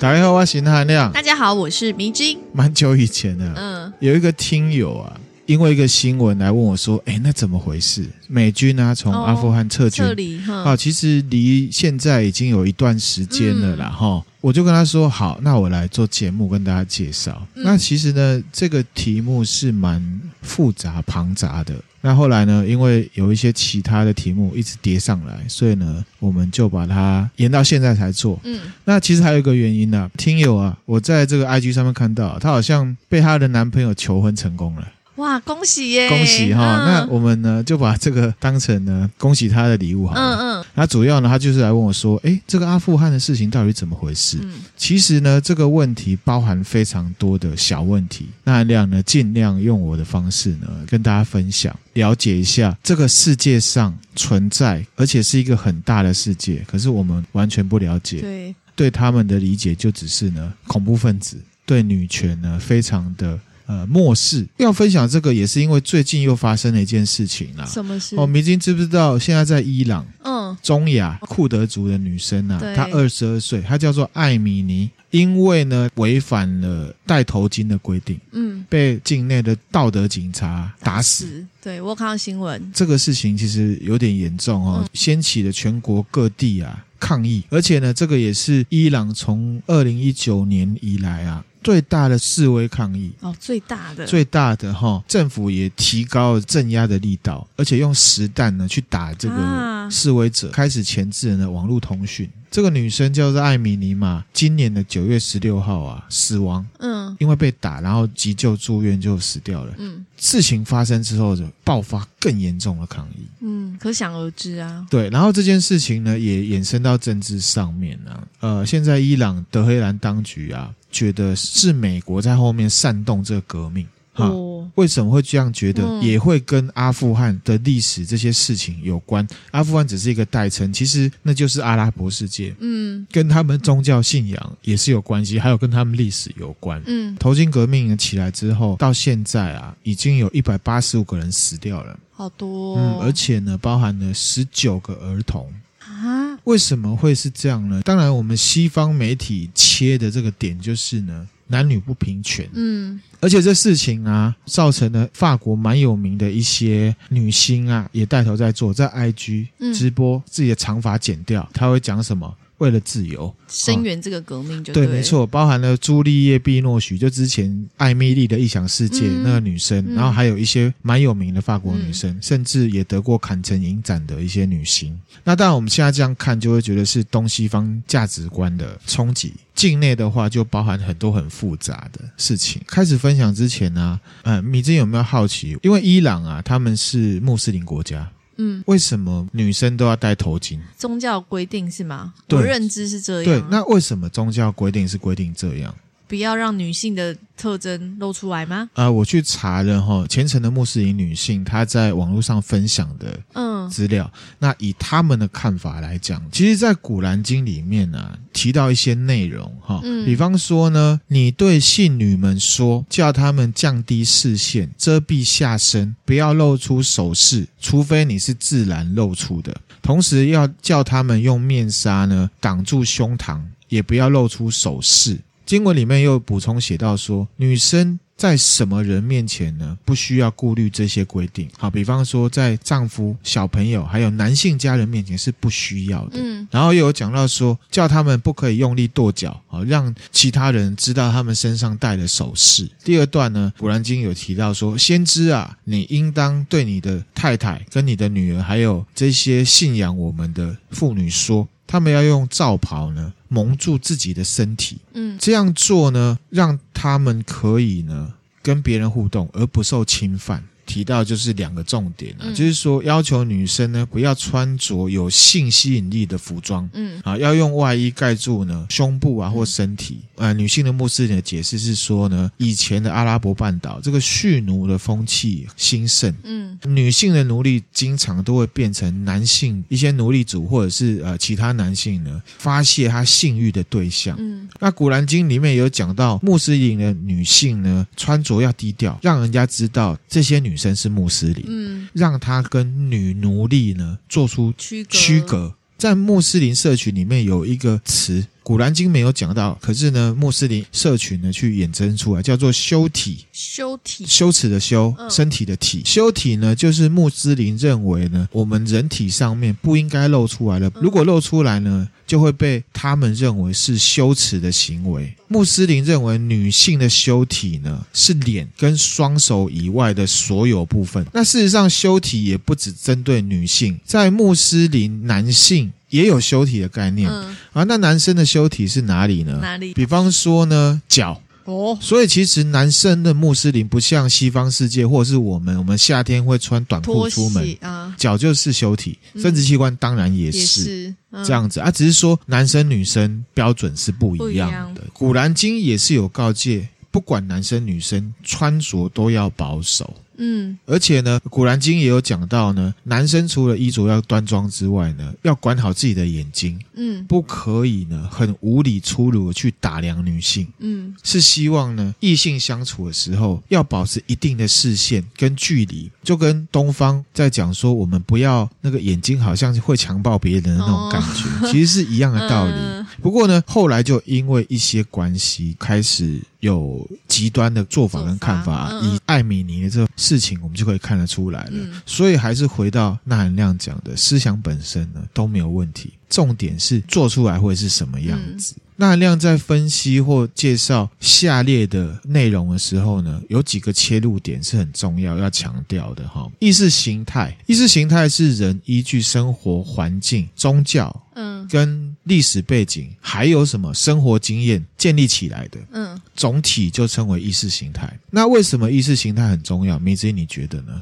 [0.00, 1.12] 大家好，我是韩亮。
[1.12, 2.38] 大家好，我是迷之音。
[2.54, 5.20] 蛮久以前的，嗯，有一个听友啊，
[5.50, 8.06] 因为一个新闻来问我说：“哎，那怎么回事？
[8.28, 10.04] 美军啊，从阿富汗撤军，
[10.46, 10.52] 撤？
[10.62, 14.22] 啊，其实离现在已经有一段时间了啦，哈、嗯。
[14.40, 17.44] 我就跟他说：好，那我来做节目跟大家介绍。
[17.56, 21.74] 嗯、那其实呢，这个题目是蛮复杂庞杂的。
[22.00, 28.38] 那后来呢，因为有一些其他的题目一直叠上来，所以呢，我们就把它延到现在才做。
[28.44, 34.88] 嗯，那其实还有一个原因呢、啊，听友啊，我在这个 IG 上面看到，她好像被她的男朋友求婚成功了。
[35.20, 36.08] 哇，恭喜耶！
[36.08, 36.78] 恭喜哈！
[36.80, 40.20] 嗯、那我们呢就把这个当成呢恭喜他的礼物好了。
[40.20, 40.64] 嗯嗯。
[40.74, 48.28] 那主要呢，他就是来问我说：“诶，这个阿富汗的事情到底怎么回事？”嗯、其实呢，这个问题包含非常多的小问题。
[48.44, 58.20] 那这样呢，尽量用我的方式呢跟大家分享，了解一下这个世界上存在，而且是一个很大的世界，可是我们完全不了解。
[58.20, 58.54] 对。
[58.74, 63.38] 对他们的理解就只是呢恐怖分子，对女权呢非常的。
[63.70, 67.64] 呃，漠视要分享这个，也是因为最近又发生了一件事情啦。
[67.64, 68.16] 什么事？
[68.16, 69.16] 哦，明晶知不知道？
[69.16, 81.24] 现在在伊朗，嗯，中亚库德族的女生啊，她二十二岁，她叫做艾米尼，因为呢违反了戴头巾的规定，嗯，被境内的道德警察打死。
[81.26, 91.44] 打死对，我看到新闻，这个事情其实有点严重哦，嗯、掀起了全国各地啊抗议，而且呢，这个也是伊朗从二零一九年以来啊。
[91.62, 102.28] 最大的示威抗议哦，最大的最大的哈，政府也提高了镇压的力道，而且用实弹呢去打这个示威者，啊、开始钳制了网络通讯。
[102.50, 109.72] 这个女生叫做艾米尼嘛，今年的九月十六号啊死亡，嗯，因为被打，然后急救住院就死掉了。
[109.78, 114.84] 嗯，事情发生之后就爆发更严重的抗议，嗯，可想而知啊。
[114.90, 120.74] 对，然后这件事情呢也衍生到政治上面啊，呃，现在伊朗德黑兰当局啊。
[120.90, 125.82] 觉得是美国在后面煽动这个革命，哈、哦，为什么会这样觉得？
[125.82, 129.26] 嗯、也会跟阿富汗的历史这些事情有关。
[129.52, 136.82] 阿富汗只是一个代称，其实那就是阿拉伯世界，嗯，跟他们宗教信仰也是有关系，还有跟他们历史有关。
[136.86, 145.50] 嗯，头巾革命起来之后，到现在啊，已经有一百八十五个人死掉了，好多、哦，嗯，而且呢，包含了十九个儿童。
[146.00, 147.82] 啊，为什么会是这样呢？
[147.82, 152.48] 当然，我们西方媒体切的这个点就是呢，男女不平权。
[152.54, 162.34] 嗯，而且这事情啊，造成了法国蛮有名的一些女星啊，也带头在做，在 IG 直播自己的长发剪掉，她会讲什么？
[162.60, 174.94] 为了自由，声援这个革命就对，对，没错，包含了朱丽叶·碧诺许，就之前艾米丽的异想世界、嗯、那个女生，嗯、然后还有一些蛮有名的法国女生，嗯、甚至也得过坎城影展的一些女星。
[175.24, 179.32] 那当然，我们现在这样看，就会觉得是东西方价值观的冲击。
[179.54, 182.60] 境内的话，就包含很多很复杂的事情。
[182.66, 185.58] 开始分享之前呢、啊，嗯，米珍有没有好奇？
[185.62, 188.10] 因为伊朗啊，他们是穆斯林国家。
[188.42, 190.58] 嗯，为什么女生都要戴头巾？
[190.78, 192.14] 宗教规定是吗？
[192.30, 193.24] 我认知是这样。
[193.24, 195.74] 对，那为什么宗教规定是规定这样？
[196.10, 198.68] 不要让女性的特征露出来吗？
[198.72, 225.16] 啊、呃，我去查了哈，虔诚的穆斯林女性她在网络上分享的嗯资料，嗯、那以他们的看法来讲，其实，在古兰经里面呢、啊，提到一些内容哈，嗯、比方说呢，你对信女们说，叫他们降低视线，遮蔽下身，不要露出首饰，除非你是自然露出的，同时要叫他们用面纱呢挡住胸膛，也不要露出首饰。
[225.50, 229.76] 经文里面又补充写到说，女生在什么人面前呢？
[229.84, 231.48] 不需要顾虑这些规定。
[231.58, 236.20] 好，比方说在丈夫、小朋友还有男性家人面前是不需要的。
[236.22, 242.70] 嗯，然后又有讲到说，叫他们不可以用力跺脚，好让其他人知道他们身上戴的首饰。
[242.84, 251.48] 第二段呢，古兰经有提到说，先知啊，你应当对你的太太、跟你的女儿，还有这些信仰我们的妇女说。
[251.70, 258.12] 他们要用罩袍呢蒙住自己的身体，嗯，这样做呢，让他们可以呢
[258.42, 260.42] 跟别人互动而不受侵犯。
[260.70, 269.98] 提到就是两个重点啊，嗯、就是说要求女生呢不要穿着有性吸引力的服装，嗯啊，要用外衣盖住呢胸部啊或身体。
[270.14, 284.14] 嗯、呃，女性的穆斯林的解释是说呢，以前的阿拉伯半岛这个蓄奴的风气兴盛，嗯，女性的奴隶经常都会变成男性一些奴隶主或者是呃其他男性呢发泄他性欲的对象。
[284.20, 290.59] 嗯，那古兰经里面有讲到穆斯林的女性呢穿着要低调，让人家知道这些女。
[290.60, 294.90] 身是穆斯林，嗯，让他跟女奴隶呢做出区隔。
[294.90, 298.26] 区隔，在穆斯林社群里面有一个词。
[298.50, 315.14] 古兰经没有讲到，可是呢，穆斯林社群呢去衍生出来，叫做修体，修体，羞耻的羞，嗯、身体的体，修体呢，就是穆斯林认为呢，我们人体上面不应该露出来的，如果露出来呢，就会被他们认为是羞耻的行为。
[315.28, 321.06] 穆斯林认为女性的修体呢，是脸跟双手以外的所有部分。
[321.12, 327.10] 那事实上，修体也不只针对女性，在穆斯林男性也有羞体的概念。
[327.10, 329.38] 嗯、啊，那男生的羞体是哪里呢？
[329.42, 329.74] 哪里？
[329.74, 331.20] 比方说呢，脚。
[331.46, 340.94] 哦，所以其实男生的穆斯林不像西方世界，或是我们，我们夏天会穿短裤出门，啊，脚就是羞体，生殖器官当然也是，也是
[341.24, 344.82] 这样子啊，只是说男生女生标准是不一样的。
[344.92, 349.92] 古兰经也是有告诫，不管男生女生穿着都要保守。
[350.22, 372.52] 嗯，而且呢，《古兰经》也有讲到呢，男生除了衣着要端庄之外呢，要管好自己的眼睛，嗯，不可以呢很无理粗鲁的去打量女性，嗯，是希望呢异性相处的时候要保持一定的视线跟距离，就跟东方在讲说，我们不要那个眼睛好像会强暴别人的那种感觉，哦、其实是一样的道理。
[372.54, 376.20] 嗯、不过呢，后来就因为一些关系开始。
[376.40, 381.50] 有极端的做法跟看法，以艾米尼的这个事情，我们就可以看得出来了。
[381.52, 385.92] 嗯、所以还是回到纳兰亮讲的思想本身呢，都没有问题。
[386.08, 388.54] 重点是做出来会是什么样子。
[388.80, 396.26] 纳兰亮在分析或介绍下列的内容的时候呢，有几个切入点是很重要要强调的哈。
[396.38, 407.94] 意识形态，意识形态是人依据生活环境、宗教，嗯，跟历史背景，还有什么生活经验建立起来的，嗯，总体就称为意识形态。
[408.10, 409.78] 那为什么意识形态很重要？
[409.78, 410.80] 梅子，你觉得呢？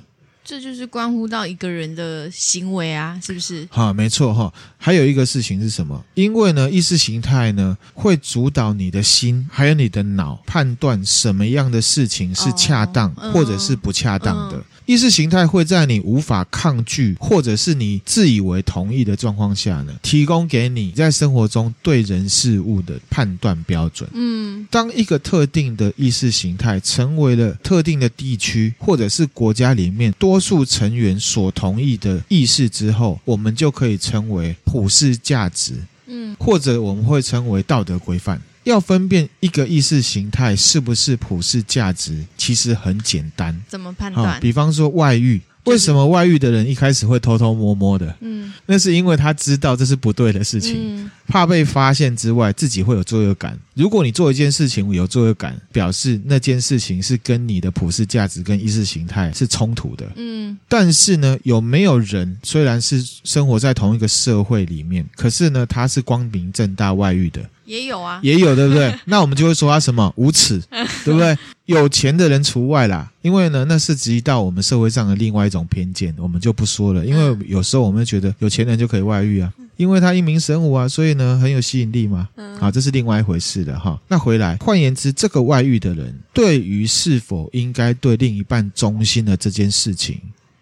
[0.49, 3.69] 这就是关乎到一个人的行为啊，是不是？
[3.71, 4.51] 好，没错哈。
[4.79, 6.03] 还有一个事情是什么？
[6.15, 14.65] 因为呢，意识形态呢会主导你的心，还有你的脑判断什么样的事情是恰当，哦，或者是不恰当的。
[14.87, 24.09] 意识形态会在你无法抗拒，或者是你自以为同意的状况下呢，提供给你在生活中对人事物的判断标准。
[24.15, 35.75] 嗯，当一个特定的意识形态成为了特定的地区或者是国家里面多数成员所同意的意识之后，我们就可以称为普世价值。
[36.07, 38.41] 嗯，或者我们会称为道德规范。
[38.65, 43.59] 要分辨一个意识形态是不是普世价值，其实很简单。
[43.69, 44.39] 怎么判断？
[44.41, 45.41] 比方说外遇。
[45.69, 48.15] 为什么外遇的人一开始会偷偷摸摸的？
[48.21, 53.59] 嗯，那是因为他知道这是不对的事情，嗯、怕被发现之外，自己会有罪恶感。
[53.75, 60.07] 如果你做一件事情有罪恶感，表示那件事情是跟你的普世价值跟意识形态是冲突的。
[60.17, 67.41] 嗯，但是呢，有没有人虽然是生活在同一个社会里面，可是呢，他是光明正大外遇的？
[67.69, 68.93] 也有啊，也有，对不对？
[69.05, 70.59] 那我们就会说他什么无耻，
[71.05, 71.37] 对不对？
[71.67, 77.05] 有钱的人除外啦，因为呢，那是及到我们社会上的另外一种偏见，我们就不说了。
[77.05, 82.27] 因为有时候我们觉得有钱人就可以外遇啊，因为他英明神武啊，所以呢很有吸引力嘛。
[82.59, 84.01] 好，这是另外一回事的哈。
[84.09, 90.19] 那回来，换言之，这个外遇的人对于是否应该对另一半忠心的这件事情。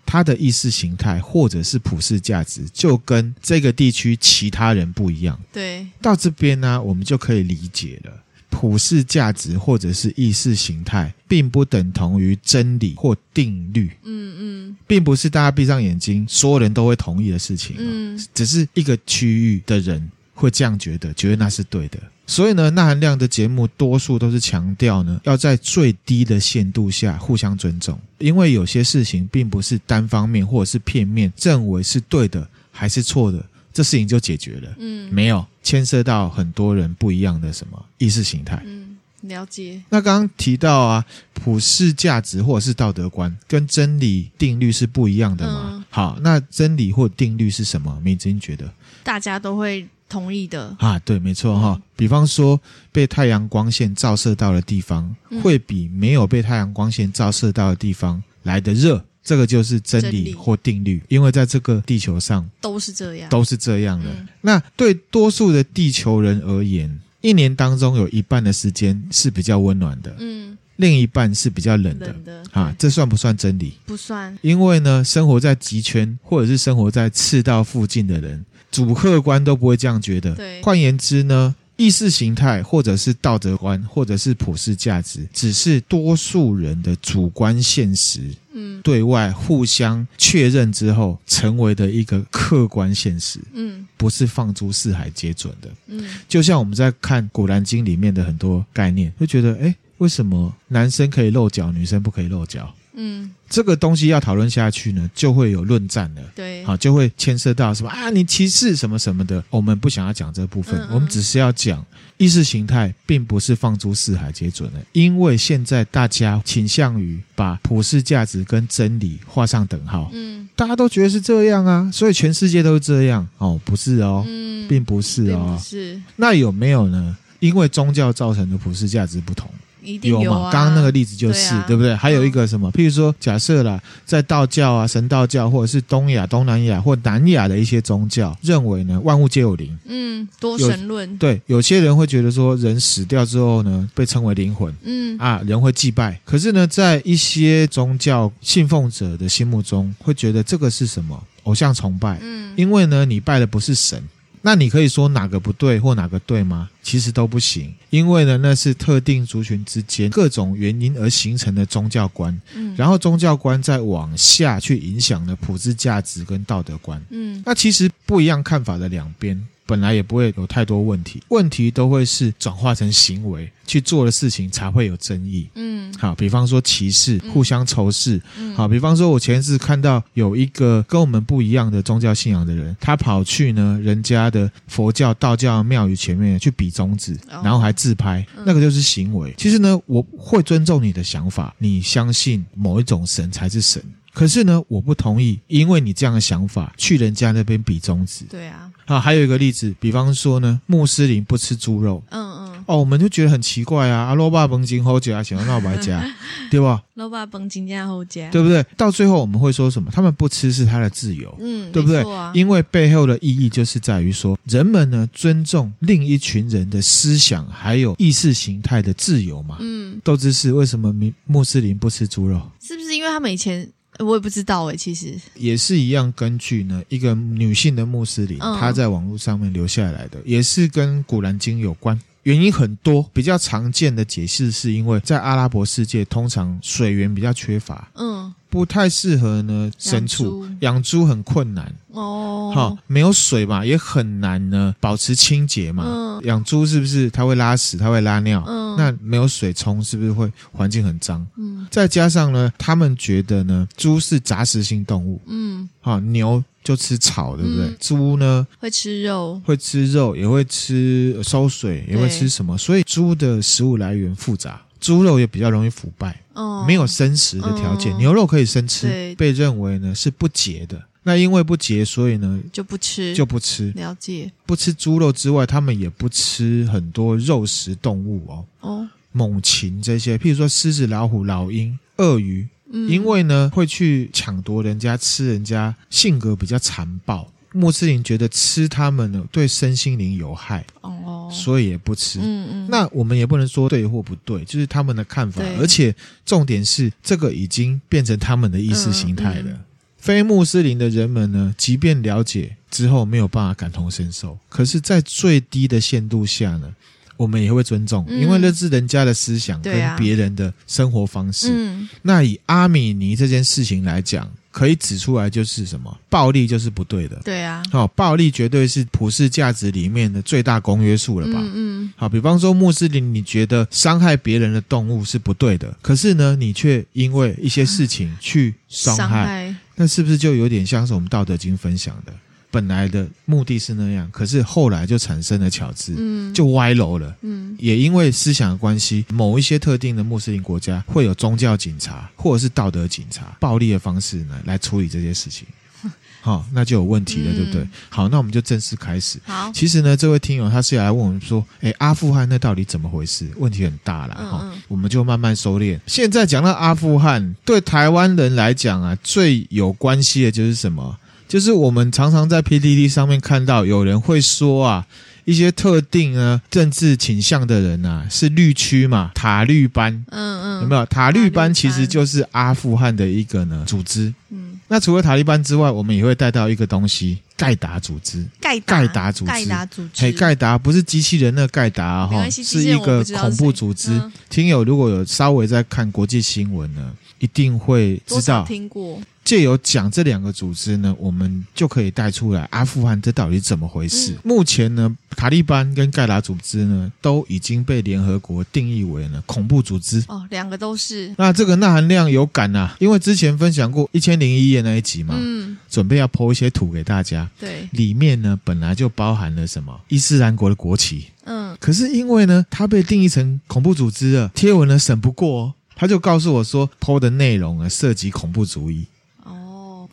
[0.06, 5.38] 他的意识形态或者是普世价值，就跟这个地区其他人不一样。
[5.52, 8.22] 对，到这边呢，我们就可以理解了。
[8.48, 13.90] 普世价值或者是意识形态，并不等同于真理或定律。
[14.04, 17.76] 嗯嗯，并不是大家闭上眼睛，所有人都会同意的事情。
[17.78, 21.98] 嗯，只是一个区域的人会这样觉得，觉得那是对的。
[22.26, 34.74] 所以呢，纳含量的节目多数都是强调呢，要在最低的限度下互相尊重，因为有些事情并不是单方面或者是片面认为是对的还是错的，这事情就解决了。
[34.78, 38.60] 嗯，没有牵涉到很多人不一样的什么意识形态。
[38.66, 39.80] 嗯，了解。
[39.88, 45.70] 那刚刚提到啊，普世价值或者是道德观跟真理定律是不一样的嘛？
[45.74, 48.00] 嗯、好，那真理或定律是什么？
[48.02, 48.68] 明子，你觉得
[49.04, 49.86] 大家都会。
[50.08, 51.80] 同意的啊，对，没错哈。
[51.96, 52.60] 比方说，
[52.92, 61.02] 被太阳光线照射到的地方，嗯、会比没有被太阳光线照射到的地方来的热，这个就是真理或定律。
[61.08, 64.06] 因为在这个地球上都是这样，都是这样的。
[64.10, 73.72] 嗯、那对多数的地球人而言，一年当中有一半的时间是比较温暖的，嗯，另一半是比较冷的，冷的啊，这算不算真理？
[73.84, 78.44] 不算，因为呢，生活在极圈或者是生活在赤道附近的人。
[78.76, 80.34] 主客观都不会这样觉得。
[80.34, 88.20] 对，换言之呢，意识形态或者是道德观或者是普世价值，只是多数人的主观现实。
[88.52, 93.40] 嗯，对外互相确认之后成为的一个客观现实。
[93.54, 95.70] 嗯，不是放诸四海皆准的。
[95.86, 102.74] 嗯，就像我们在看《古兰经》里面的很多概念，会觉得，哎，为什么男生可以露脚，女生不可以露脚？
[102.96, 106.22] 嗯，这个东西要讨论下去呢，就会有论战了。
[106.34, 108.10] 对，好，就会牵涉到什么啊？
[108.10, 109.44] 你歧视什么什么的？
[109.50, 111.84] 我们不想要讲这部分，嗯嗯，我们只是要讲
[112.16, 120.10] 意识形态并不是放诸四海皆准的，因为现在大家倾向于把普世价值跟真理画上等号。
[120.14, 126.00] 嗯，大家都觉得是这样啊，所以全世界都是这样哦，不是哦，嗯，并不是哦，是。
[126.16, 127.16] 那有没有呢？
[127.40, 129.50] 因为宗教造成的普世价值不同。
[129.86, 130.50] 一定有，嘛？
[130.50, 131.94] 刚刚那个例子就是对，啊、对不对？
[131.94, 132.70] 还有一个什么？
[132.72, 139.78] 譬如说，假设啦，在道教啊、神道教，或者是东亚、东南亚或南亚的一些宗教，认为呢，万物皆有灵。
[139.84, 141.16] 嗯，多神论。
[141.18, 144.74] 对，有些人会觉得说，人死掉之后呢，被称为灵魂。
[144.82, 146.20] 嗯啊，人会祭拜。
[146.24, 151.22] 可是呢，在一些宗教信奉者的心目中，会觉得这个是什么？
[151.44, 152.18] 偶像崇拜。
[152.20, 154.02] 嗯，因为呢，你拜的不是神。
[154.46, 156.70] 那你可以说哪个不对或哪个对吗？
[156.80, 169.44] 其实都不行，因为呢，那是特定族群之间各种原因而形成的宗教观，嗯，然后宗教观再往下去影响了普世价值跟道德观，嗯，那其实不一样看法的两边。
[169.66, 175.48] 本来也不会有太多问题，问题都会是转化成行为去做的事情才会有争议。
[175.54, 178.20] 嗯，好，比方说歧视、互相仇视。
[178.38, 189.34] 嗯，好，比方说我前一次看到有一个跟我们不一样的宗教信仰的人，他跑去呢人家的佛教、道教庙宇前面去比中指，然后还自拍，那个就是行为。
[189.36, 193.82] 其实呢，我会尊重你的想法，你相信某一种神才是神。
[194.14, 198.24] 可是呢，我不同意，因为你这样的想法去人家那边比中指。
[198.30, 198.70] 对啊。
[198.86, 202.02] 啊，还有一个例子，比方说呢，穆斯林不吃猪肉。
[202.10, 202.46] 嗯嗯。
[202.66, 206.04] 哦，我们就觉得很奇怪啊，阿罗巴崩金后加，想要闹白加，
[206.50, 206.82] 对吧？
[206.94, 208.64] 罗巴崩金加后加，对不对？
[208.76, 209.88] 到最后我们会说什么？
[209.92, 212.02] 他们不吃是他的自由，嗯，对不对？
[212.12, 219.58] 啊、因为背后的意义就是在于说，人们呢尊重另一群人的思想还有意识形态的自由嘛。
[219.60, 220.00] 嗯。
[220.02, 220.92] 豆知是为什么
[221.26, 222.40] 穆斯林不吃猪肉？
[222.60, 223.68] 是不是因为他们以前？
[223.98, 226.12] 我也不知道欸，其实也是一样。
[226.12, 231.98] 根据呢，一个女性的穆斯林，她在网络上面留下来的，也是跟《古兰经》有关。
[232.26, 242.52] 原因很多，比较常见的解释是因为在阿拉伯世界，通常水源比较缺乏，嗯，不太适合呢牲畜养猪很困难哦。
[242.52, 245.84] 好，没有水嘛，也很难呢保持清洁嘛。
[245.86, 248.42] 嗯，养猪是不是它会拉屎，它会拉尿？
[248.48, 251.24] 嗯，那没有水冲，是不是会环境很脏？
[251.36, 255.20] 嗯，再加上呢，他们觉得呢，猪是杂食性动物。
[255.26, 256.42] 嗯，好，牛。
[256.66, 257.66] 就吃草，对不对？
[257.66, 262.58] 嗯、猪呢会吃肉，会吃肉，也会吃馊水，也会吃什么？
[262.58, 266.20] 所以猪的食物来源复杂，猪肉也比较容易腐败。
[266.32, 270.82] 哦，没有生食的条件，哦、牛肉可以生吃，对被认为呢是不洁的。
[271.04, 273.70] 那因为不洁，所以呢就不吃，就不吃。
[273.76, 274.28] 了解。
[274.44, 278.44] 不吃猪肉之外，他们也不吃很多肉食动物哦。
[278.62, 282.48] 哦，猛禽这些，譬如说狮子、老虎、老鹰、鳄鱼。
[282.70, 287.30] 因为呢，会去抢夺人家，吃人家，性格比较残暴。
[287.52, 292.18] 穆斯林觉得吃他们呢，对身心灵有害，哦，所以也不吃。
[292.20, 292.68] 嗯嗯。
[292.68, 295.42] 那我们也不能说对或不对，就是他们的看法。
[295.58, 295.94] 而且
[296.26, 299.60] 重点是，这个已经变成他们的意识形态了。
[299.96, 304.38] 非穆斯林的人们呢，即便了解之后，没有办法感同身受。
[304.50, 306.74] 可是，在最低的限度下呢，
[307.16, 311.48] 我们也会尊重，因为那是人家的思想跟别人的生活方式。
[311.50, 315.98] 嗯，那以阿米尼这件事情来讲，可以指出来就是什么？
[316.08, 317.20] 暴力就是不对的。
[317.24, 321.40] 对啊，好，暴力绝对是普世价值里面的最大公约数了吧？
[321.54, 332.12] 嗯，好，比方说穆斯林，你觉得伤害别人的动物是不对的，可是呢，你却因为一些事情去伤害，那是不是就有点像是我们《道德经》分享的？
[332.56, 345.46] 本来的目的是那样，可是后来就产生了巧智，嗯，就歪楼了，嗯，也因为思想的关系，某一些特定的穆斯林国家会有宗教警察或者是道德警察，暴力的方式呢来处理这些事情，
[346.24, 347.68] 好，那就有问题了，嗯、对不对？
[347.90, 349.18] 好，那我们就正式开始。
[349.26, 353.28] 好，其实呢，这位听友他是来问我们说，哎，阿富汗那到底怎么回事？
[353.36, 355.78] 问题很大了，哈、嗯，我们就慢慢收敛。
[355.86, 360.98] 现在讲到阿富汗，对台湾人来讲啊，最有关系的就是什么？
[361.28, 364.86] 就是我们常常在 PDD 上面看到有人会说啊，
[365.24, 370.86] 一些特定呢政治倾向的人啊是绿区嘛，塔绿班，嗯嗯，有没有？
[370.86, 384.00] 塔绿班其实就是阿富汗的一个呢组织，嗯，那除了塔利班之外，我们也会带到一个东西，盖达组织，盖盖达组织，盖达组织，嘿，盖达不是机器人那个盖达哈，是一个恐怖组织。
[384.30, 386.92] 听友如果有稍微在看国际新闻呢。
[387.18, 389.00] 一定会知道听过。
[389.26, 394.12] 借由讲这两个组织呢，我们就可以带出来阿富汗这到底是怎么回事。
[394.12, 400.04] 嗯、目前呢，塔利班跟盖达组织呢都已经被联合国定义为呢恐怖组织。
[400.06, 401.12] 哦，两个都是。
[401.18, 407.28] 那这个钠含量有感、啊，因为之前分享过一千零一夜那一集嘛，嗯，准备要 po 一些图给大家。
[407.40, 411.06] 对，里面呢本来就包含了什么伊斯兰国的国旗。
[411.24, 418.86] 嗯，可是因为呢，它被定义成恐怖组织了，贴文呢审不过、哦，他就告诉我说 po 的内容啊涉及恐怖主义。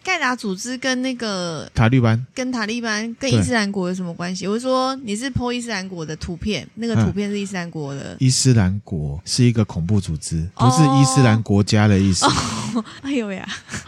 [0.03, 4.45] 盖达组织跟那个塔利班，跟塔利班跟伊斯兰国有什么关系？
[4.47, 8.13] 我是说你是 po 伊斯兰国的图片，那个图片是伊斯兰国的。
[8.13, 12.25] 嗯、伊斯兰国是一个恐怖组织，不是伊斯兰国家的意思。
[12.25, 13.47] 哦、 哎呦呀，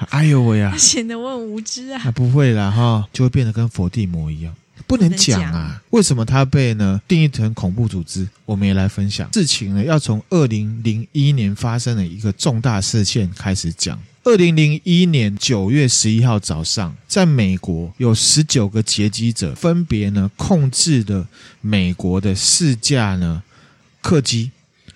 [0.10, 2.01] 哎呦喂呀， 显得我很无知啊！
[2.05, 4.53] 啊不会啦哈，就会变得跟佛地魔一样，
[4.88, 5.82] 不能讲啊。
[5.92, 8.27] 为什么他被呢定义成恐怖组织？
[8.46, 14.00] 我们也来分享事情呢，要从二零零一年发生的一个重大事件开始讲。
[14.24, 21.27] 二零零一年九月十一号早上，在美国有十九个劫机者，分别呢控制的
[21.62, 23.44] 美国的四架呢
[24.01, 24.50] 客机，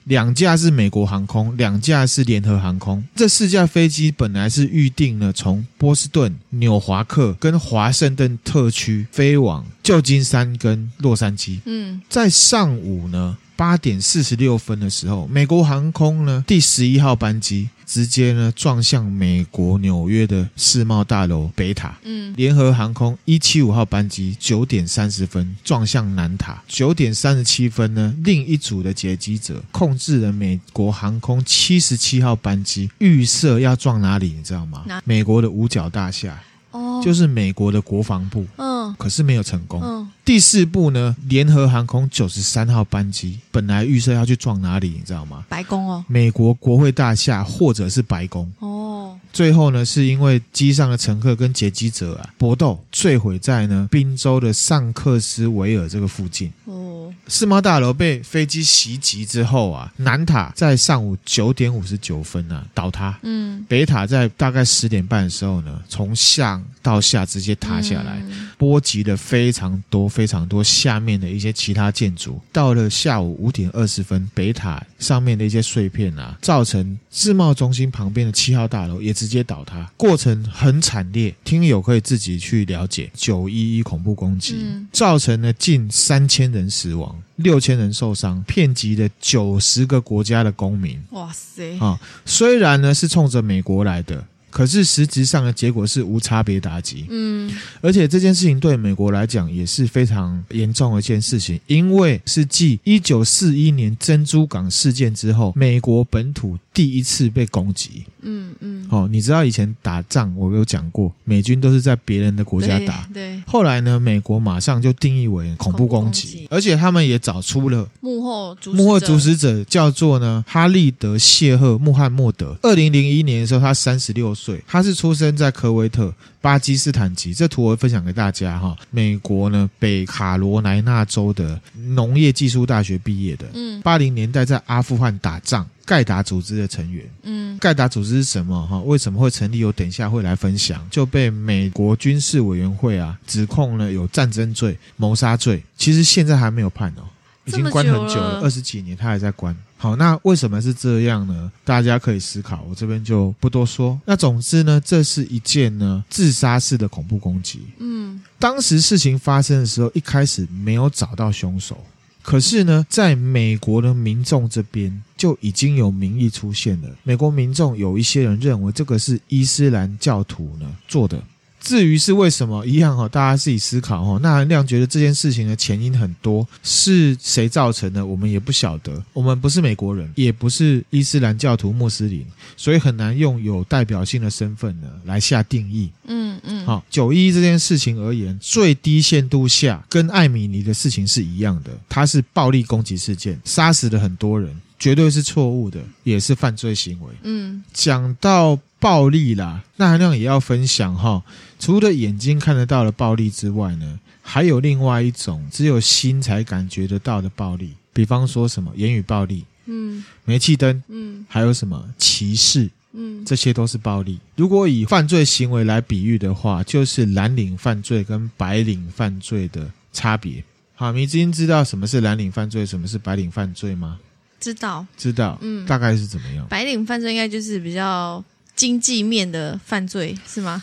[0.09, 3.03] 两架是美国航空，两架是联合航空。
[3.15, 11.59] 这四架飞机本来是预定了从波士顿、纽华克跟华盛顿特区飞往旧金山跟洛杉矶。
[11.65, 17.67] 嗯，在上午呢八点四十六分的时候，美国航空呢第十一号班机。
[17.85, 21.97] 直接呢撞向美国纽约的世贸大楼北塔。
[22.03, 26.61] 嗯，联合航空一七五号班机九点三十分撞向南塔。
[26.67, 34.35] 九点三十七分呢，另一组的劫机者控制了美国航空七十七号班机，预设要撞哪里？
[34.37, 34.85] 你知道吗？
[35.03, 36.39] 美国的五角大厦。
[36.71, 38.45] 哦，就是美国的国防部。
[38.57, 39.81] 嗯，可是没有成功。
[39.83, 40.09] 嗯。
[40.25, 45.43] 第四步呢，联合航空九十三号班机本来预设要去撞哪里，你知道吗？
[45.49, 48.98] 白宫哦，美国国会大厦或者是白宫哦。
[49.31, 57.13] 最后呢，是因为机上的乘客跟劫机者啊搏斗，坠毁在呢宾州的尚克斯维尔这个附近哦。
[57.27, 70.09] 世贸大楼被飞机袭击之后啊，南塔在上午九点五十九分呢、啊、倒塌，嗯，北塔在大概十点半的时候呢，从上到下直接塌下来，嗯、波及了非常多。
[70.09, 83.11] 非常多下面的一些其他建筑，到了下午五点二十分，北塔上面的一些碎片啊，造成世贸中心旁边的七号大楼也直接倒塌，过程很惨烈，听友可以自己去了解。
[83.13, 90.97] 九一一恐怖攻击，嗯、造成了近三千人死亡，六千人受伤，遍及了九十个国家的公民。
[91.09, 91.77] 哇塞！
[91.79, 94.25] 啊，虽然呢是冲着美国来的。
[94.51, 124.63] 可是实质上的结果是无差别打击，嗯，而且这件事情对美国来讲也是非常严重的一件事情，因为是继一九四一年珍珠港事件之后，美国本土第一次被攻击，嗯嗯，哦，你知道以前打仗我有讲过，美军都是在别人的国家打，对，对，后来呢，美国马上就定义为恐怖攻击，而且他们也找出了幕后幕后主使者叫做呢哈利德谢赫穆罕默德，二零零一年的时候他三十六岁。
[124.67, 128.75] 他是出生在科威特巴基斯坦籍，这图我会分享给大家哈。
[128.91, 138.79] 美国呢北卡罗来纳州的农业技术大学毕业的，嗯，八零年代在阿富汗打仗，盖达组织的成员，嗯，盖达组织是什么哈？
[138.79, 139.63] 为什么会成立？
[139.65, 140.87] 我等一下会来分享。
[140.89, 147.03] 就被美国军事委员会啊指控了有战争罪、谋杀罪，其实现在还没有判哦，
[147.43, 149.55] 已经关很久了，二十几年他还在关。
[149.81, 151.49] 好，那为什么是这样呢？
[151.63, 153.97] 大家可以思考，我这边就不多说。
[154.03, 157.61] 那总之呢，这是一件呢自杀式的恐怖攻击。
[157.77, 161.81] 嗯，当时事情发生的时候，一开始没有找到凶手，
[162.21, 166.89] 可是呢，在美国的民众这边就已经有民意出现了。
[167.03, 171.23] 美国民众有一些人认为这个是伊斯兰教徒呢做的。
[171.59, 174.17] 至于是为什么一样哈，大家自己思考哈。
[174.19, 179.03] 钠含量觉得这件事情的前因很多，是谁造成的，我们也不晓得。
[179.13, 185.89] 我们不是美国人，也不是伊斯兰教徒穆斯林，所以很难用有代表性的身份呢来下定义。
[186.05, 186.65] 嗯嗯。
[186.65, 197.13] 好，九一一这件事情而言，最低限度下跟艾米尼的事情是一样的，它是暴力攻击事件，杀死了很多人，绝对是错误的，也是犯罪行为。
[197.23, 198.57] 嗯，讲到。
[198.79, 201.21] 暴力啦，那含量也要分享哈。
[201.59, 214.19] 除了眼睛看得到的暴力之外呢，还有另外一种只有心才感觉得到的暴力，比方说什么言语暴力，嗯，煤气灯，嗯，还有什么歧视，嗯，这些都是暴力。
[214.35, 220.41] 如果以犯罪行为来比喻的话，就是蓝领犯罪跟白领犯罪的差别。
[220.75, 223.99] 好，迷之音知道什么是蓝领犯罪，什么是白领犯罪吗？
[224.39, 226.47] 知道，知道，嗯，大概是怎么样？
[226.47, 228.23] 白领犯罪应该就是比较
[228.59, 230.61] 经济面的犯罪，是吗？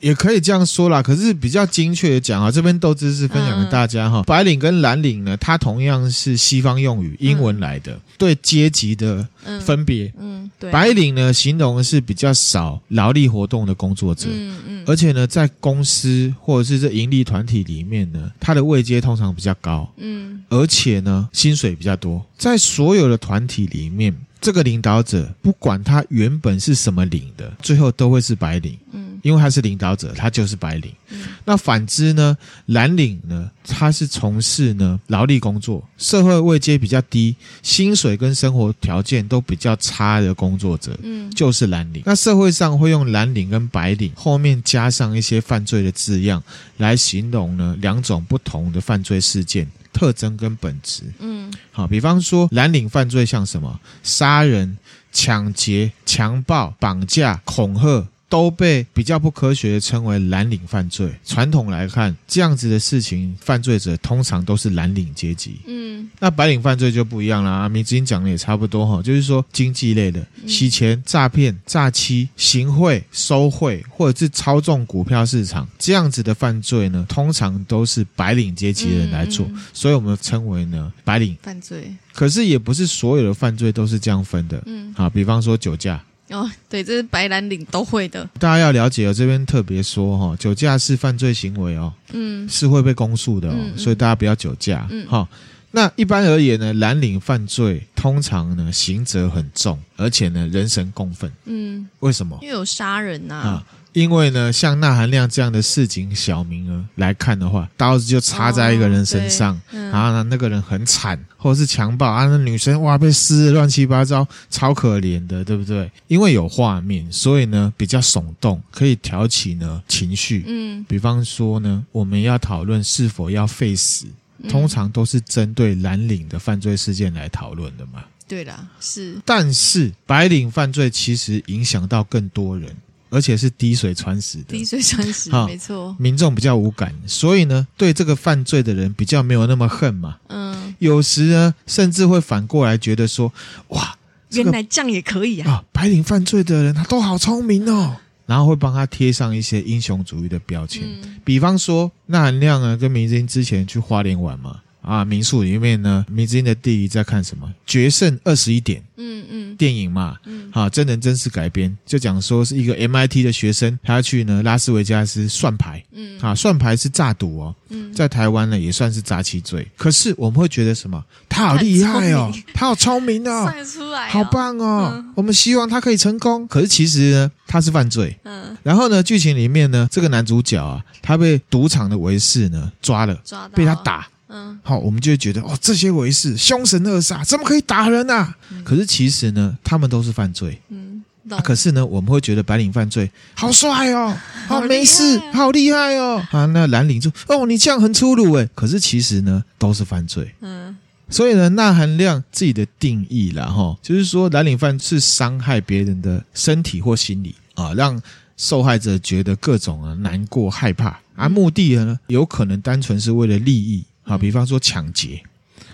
[0.00, 4.20] 也可以这样说啦，可是比较精确的讲啊，这边豆知识分享给大家哈。
[4.20, 9.26] 嗯、白领跟蓝领呢，它同样是西方用语，英文来的，嗯、对阶级的
[9.62, 10.12] 分别。
[10.18, 10.70] 嗯，嗯对。
[10.70, 14.28] 白领呢，形容的是比较少劳力活动的工作者。
[14.30, 14.62] 嗯嗯。
[14.66, 19.90] 嗯而且呢，在公司或者是这盈利团体里面呢，他的位阶通常比较高。
[19.96, 20.42] 嗯。
[20.50, 22.24] 而且呢，薪水比较多。
[22.38, 28.78] 在所有的团体里面，这个领导者不管他原本是什么领的，最后都会是白领。
[28.92, 29.06] 嗯。
[29.22, 30.90] 因为他是领导者，他就是白领。
[31.10, 42.02] 嗯、那反之呢，蓝领呢，他是从事呢劳力工作，社会位阶比较低，薪水跟生活条件都比较差的工作者，嗯，就是蓝领。
[42.06, 46.42] 那社会上会用蓝领跟白领后面加上一些犯罪的字样，
[46.78, 51.02] 来形容呢两种不同的犯罪事件特征跟本质。
[51.18, 54.78] 嗯，好，比方说蓝领犯罪像什么杀人、
[55.12, 58.06] 抢劫、强暴、绑架、恐吓。
[58.30, 61.12] 都被比较不科学的称为蓝领犯罪。
[61.26, 65.56] 传统来看，这样子的事情，犯罪者通常都是蓝领阶级。
[65.66, 67.68] 嗯，那白领犯罪就不一样了阿。
[67.68, 81.92] 明子英讲的也差不多哈，就是说经济类的，洗钱、诈骗、诈欺、行贿、收贿，或者是操纵股票市场这样子的犯罪呢，通常都是白领阶级的人来做，所以我们称为呢白领犯罪。
[82.12, 84.62] 可是也不是所有的犯罪都是这样分的。
[84.66, 86.00] 嗯，好，比方说酒驾。
[86.30, 88.28] 哦，对，这是白蓝领都会的。
[88.38, 94.86] 大家要了解哦，这边特别说哈，酒驾是犯罪行为哦，嗯，是会被公诉的哦，嗯嗯、所以大家不要酒驾。
[94.90, 95.28] 嗯，好，
[95.72, 101.30] 那一般而言呢，蓝领犯罪通常呢刑责很重，而且呢人神共愤。
[101.44, 102.38] 嗯，为什么？
[102.42, 103.48] 因为有杀人呐、啊。
[103.48, 115.90] 啊因为呢，像纳含亮这样的市井小民儿来看的话，刀子就插在一个人身上，哦嗯、然后呢，那个人很惨，或者是强暴啊，那女生哇被撕的乱七八糟，超可怜的，对不对？
[116.06, 120.44] 因为有画面，所以呢比较耸动，可以挑起呢情绪。
[120.46, 124.06] 嗯，比方说呢，我们要讨论是否要废死，
[124.48, 128.04] 通常都是针对蓝领的犯罪事件来讨论的嘛。
[128.28, 129.20] 对啦，是。
[129.24, 132.72] 但是白领犯罪其实影响到更多人。
[133.10, 135.94] 而且是滴水穿石的，滴水穿石，没错。
[135.98, 140.16] 民众比较无感，所以呢，对这个犯罪的人比较没有那么恨嘛。
[140.28, 143.32] 嗯，有时呢，甚至会反过来觉得说，
[143.68, 143.96] 哇，
[144.30, 145.50] 原来这样也可以啊！
[145.50, 147.96] 啊，白领犯罪的人他都好聪明哦，
[148.26, 154.60] 然后会帮他贴上一些英雄主义的标签，嗯、比方说，那含亮啊，跟明星之前去花莲玩嘛。
[154.82, 157.52] 啊，民宿里面呢，明之音的弟弟在看什么？
[157.66, 169.68] 决胜二十一点，嗯嗯，电影嘛，嗯，好，真人真事改编，就讲说是一个 MIT 的学生，他要去呢拉斯维加斯算牌，嗯，啊，算牌是诈赌哦，嗯，在台湾呢也算是诈欺罪。
[169.76, 171.04] 可是我们会觉得什么？
[171.28, 176.46] 他好厉害哦，他好聪明哦，算得出来，好棒哦，我们希望他可以成功。
[176.48, 184.08] 可是其实呢，他是犯罪，嗯，然后呢，剧情里面呢，这个男主角啊，他被赌场的维士呢抓了，抓到，被他打。
[184.32, 188.36] 嗯，好，我们就会觉得哦，这些维士凶神恶煞，怎么可以打人啊？
[188.52, 190.60] 嗯、可是其实呢，他们都是犯罪。
[190.68, 194.16] 嗯，啊、可是呢，我们会觉得白领犯罪好帅哦，
[194.46, 196.24] 好没事，好厉害哦。
[196.30, 198.48] 啊，那蓝领就哦，你这样很粗鲁诶。
[198.54, 200.32] 可是其实呢，都是犯罪。
[200.40, 200.76] 嗯，
[201.08, 208.00] 所以呢，纳含量自己的定义啦，哈，就是说蓝领犯是伤害别人的身体或心理啊，让
[208.36, 213.84] 受害者觉得各种啊难过、害怕，而、啊、目的呢，有可能单纯是为了利益。
[214.02, 215.22] 好，比方说抢劫，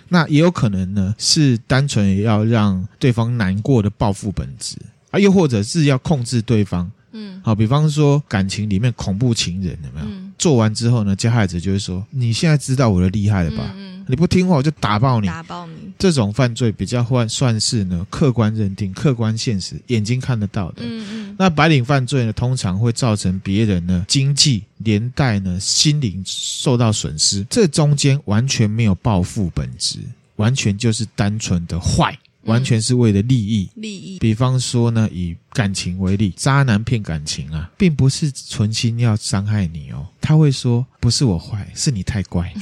[0.09, 4.77] 那也有可能呢，是单纯要让对方难过的报复本质
[5.11, 6.91] 啊，又或者是要控制对方。
[7.12, 10.07] 嗯，好，比方说感情里面恐怖情人有没有？
[10.07, 13.73] 嗯、做完之后呢，加害者就会说：“你现在知道我的厉害了吧？
[13.75, 15.86] 嗯嗯、你不听话我就打爆你。”打爆你。
[15.99, 20.83] 这种犯罪比较换算是呢客观认定、客观现实、眼睛看得到的。
[20.83, 21.37] 嗯嗯。
[21.39, 29.99] 那白领犯罪呢，通常会造成别人呢经济连带呢心灵受到损失，这中间完全没有报复本质，
[30.37, 32.19] 完全就是单纯的坏。
[32.47, 34.21] 完全是为了利益，利益。
[34.21, 40.07] 比方说呢，以感情为例，渣男骗感情啊，并不是存心要伤害你哦。
[40.21, 42.55] 他会说，不是我坏，是你太乖。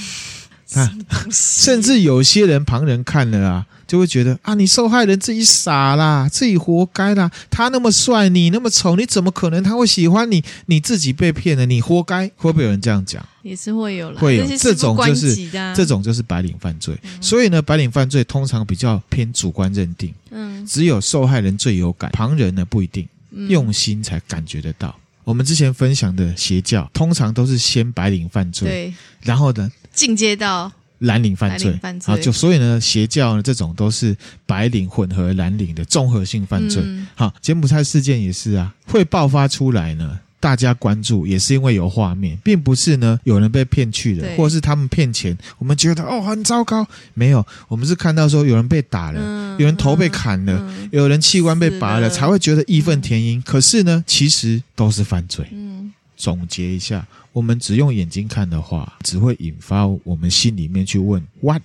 [0.75, 0.93] 啊，
[1.31, 3.67] 甚至有些人旁人看了啊。
[3.87, 7.31] 就会觉得啊，你受害人自己傻啦，自己活该啦。
[7.51, 10.43] 他那么帅，你那么丑，你怎么可能他会喜欢你？
[10.67, 12.27] 你自己被骗了，你活该。
[12.35, 13.25] 会不会有人这样讲？
[13.43, 16.99] 也是会有啦，会有这种就是这种就是白领犯罪。
[17.03, 23.07] 嗯、所以呢，白领犯罪通常比较偏主观认定，嗯，只有受害人最有感，旁人呢不一定，
[23.49, 24.89] 用心才感觉得到。
[24.89, 30.73] 嗯、我们之前分享的邪教，通常都是先白领犯罪，对，然后呢进阶到。
[31.01, 36.83] 蓝领犯罪，犯罪啊，就所以呢，邪教呢这种都是白领混合蓝领的综合性犯罪。
[37.15, 46.87] 好、嗯，柬埔寨事件也是啊，会爆发出来呢，大家关注也是因为有画面，并不是呢有人被骗去的，或者是他们骗钱，我们觉得哦很糟糕。
[47.13, 53.43] 没有，我们是看到说有人被打了，嗯、有人头被砍了，嗯、有人器官被拔了，才会觉得义愤填膺。
[53.43, 55.47] 可是呢，其实都是犯罪。
[55.53, 57.07] 嗯，总结一下。
[57.35, 61.61] 我们只用眼睛看的话，只会引发我们心里面去问 “what”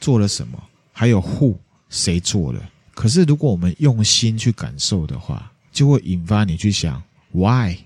[0.00, 0.62] 做了什么，
[0.92, 1.56] 还有 “who”
[1.90, 2.62] 谁做了。
[2.94, 7.76] 可是如果我们用心去感受的话，就会引发你去想 “why”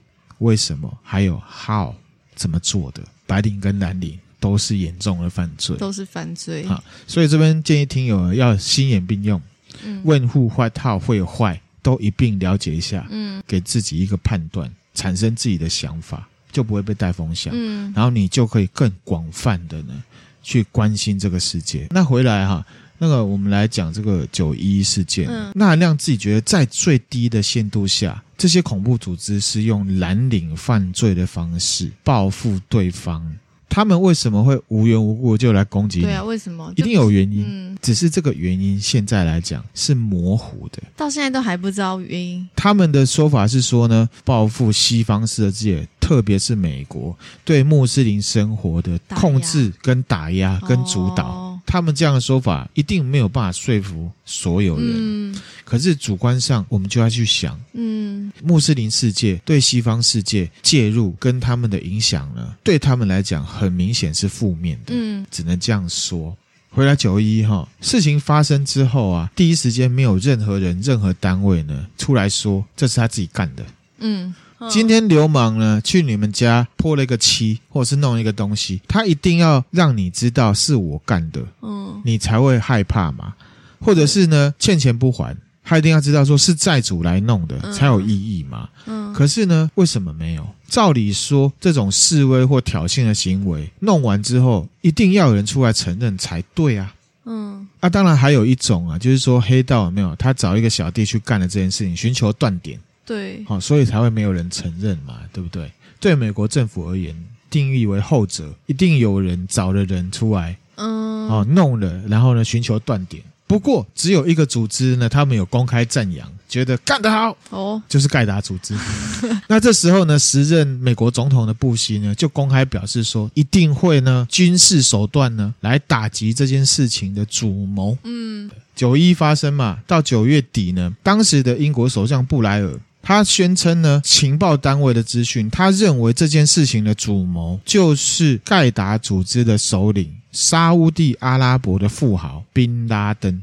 [0.40, 1.94] 为什么，还有 “how”
[2.34, 3.02] 怎么做的。
[3.26, 6.66] 白领跟蓝领都是严重的犯罪，都是犯罪。
[6.66, 9.40] 好，所以这边建议听友要心眼并用，
[9.82, 16.28] 嗯、问 “who”、“what”、“how” 会有坏都一并了解一下，嗯，给自己一个判断，产生自己的想法。
[16.50, 19.94] 就不会被带风向，嗯，然后你就可以更广泛的呢
[20.42, 21.86] 去关心这个世界。
[21.90, 22.64] 那回来哈，
[22.98, 33.36] 那个我们来讲这个九一一事件，嗯，那让自己觉得在最低的限度下，这些恐怖组织是用蓝领犯罪的方式报复对方。
[33.76, 36.06] 他们为什么会无缘无故就来攻击你？
[36.06, 36.72] 对啊，为什么？
[36.76, 37.44] 一定有原因。
[37.46, 42.48] 嗯，只是这个原因现在来讲是模糊的，到现在都还不知道原因。
[42.56, 51.26] 他们的说法是说呢，报复西方世界，特别是美国对穆斯林生活的控制跟打压跟主导。
[51.26, 54.92] 哦他们这样的说法一定没有办法说服所有人。
[54.94, 64.94] 嗯，可是主观上我们就要去想，嗯，穆斯林世界对西方世界介入跟他们的影响呢，对他们来讲很明显是负面的。
[64.94, 66.34] 嗯，只能这样说。
[66.70, 73.64] 回来九一哈，事情发生之后啊，第一时间没有任何人、任何单位呢出来说这是他自己干的。
[73.98, 74.34] 嗯。
[74.70, 83.34] 今天流氓呢去你们家泼了一个漆，或者是弄一个东西，他一定要让你知道是我干的，嗯，你才会害怕嘛。
[83.78, 88.68] 或者是呢欠钱不还，他一定要知道说是债主来弄的才有意义嘛。
[88.86, 90.46] 嗯，可是呢为什么没有？
[90.68, 96.92] 照理说这种示威或挑衅的行为弄完之后，一定要有人出来承认才对啊。
[97.26, 102.80] 嗯，啊，当然还有一种啊，就是说黑道有没有他找一个小弟去干了这件事情，寻求断点。
[103.06, 105.70] 对，好，所以才会没有人承认嘛，对不对？
[106.00, 107.14] 对美国政府而言，
[107.48, 113.22] 定义为后者，一定有人找了人出来，嗯，哦，弄了，然后呢，寻求断点。
[113.46, 118.76] 不过，只有一个组织呢，他们有公开赞扬，觉得干得好，哦，就是盖达组织。
[119.46, 127.96] 那这时候呢，时任美国总统的布希呢，就公开表示说，一定会呢，军事手段呢，来打击这件事情的主谋。
[128.02, 132.78] 嗯，九一发生嘛，到九月底呢，当时的英国首相布莱尔。
[133.06, 143.40] 他宣称呢，情报单位的资讯，他认为这件事情的主谋就是盖达组织的首领沙乌地阿拉伯的富豪宾拉登。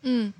[0.00, 0.32] 嗯，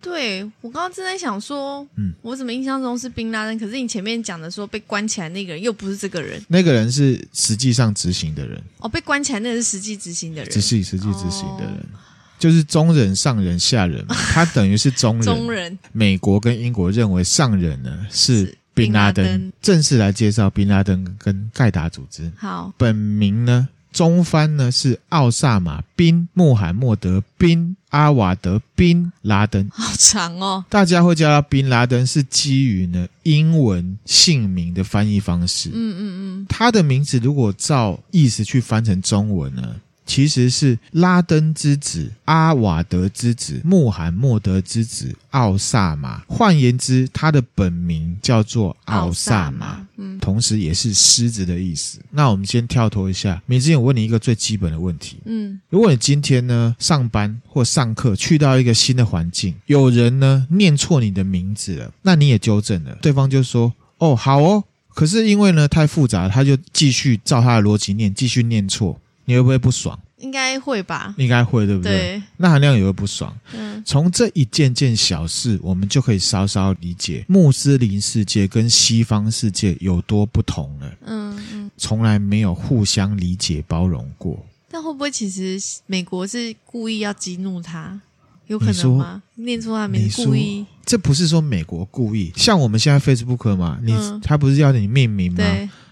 [0.00, 3.56] 对，我刚刚正在想说，嗯，我怎么印象中是宾拉登？
[3.56, 8.60] 可是你前面讲的说被关起来那个人又不是这个人，那个人是实际上执行的人。
[8.78, 11.74] 哦，被关起来那个是实际执行的人，只是实际执行的人。
[11.94, 12.07] 哦
[12.38, 15.24] 就是中人、上人、下人嘛， 他等于是中人。
[15.24, 15.78] 中人。
[15.92, 19.52] 美国跟英国认为上人呢是宾拉登。
[19.60, 22.30] 正式来介绍宾拉登跟盖达组织。
[22.36, 29.68] 好，本名呢中翻呢是奥萨马宾穆罕默德宾阿瓦德宾拉登。
[29.72, 30.64] 好长哦。
[30.68, 35.70] 大家会叫他宾拉登，是基于呢英文姓名的翻译方式。
[35.70, 36.00] 嗯嗯
[36.42, 36.46] 嗯。
[36.48, 39.74] 他的名字如果照意思去翻成中文呢？
[40.08, 46.22] 其实是拉登之子、阿瓦德之子、穆罕默德之子奥萨马。
[46.26, 52.00] 换言之，他的本名叫做奥萨马，嗯，同时也是狮子的意思。
[52.10, 68.98] 那我们先跳脱一下，明之前我问你一个最基本的问题，嗯，如果你今天呢上班或上课去到一个新的环境，有人呢念错你的名字了，那你也纠正了，对方就说：“哦，好哦。”可是因为呢太复杂，他就继续照他的逻辑念，继续念错。
[69.28, 69.98] 你会不会不爽？
[70.16, 71.14] 应该会吧。
[71.18, 71.92] 应该会，对不对？
[71.92, 72.22] 对。
[72.38, 73.36] 那含量也会不爽。
[73.52, 73.82] 嗯。
[73.84, 80.92] 从这一件件小事，我们就可以稍稍理解穆斯林世界跟西方世界有多不同了。
[81.04, 81.70] 嗯嗯。
[81.76, 84.42] 从来没有互相理解包容过。
[84.70, 88.00] 但会不会其实美国是故意要激怒他？
[88.46, 89.22] 有可能吗？
[89.34, 90.64] 念错他名，故意。
[90.86, 92.32] 这不是说美国故意。
[92.34, 95.44] 像我们现在 Facebook 嘛，你、嗯、他不是要你命名吗？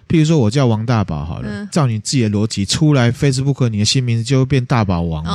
[0.08, 0.16] 对。
[0.16, 5.30] 譬如说，我叫王大宝好了，嗯、照你自己的逻辑出来，Facebook 你的新名字就会变大宝王嘛？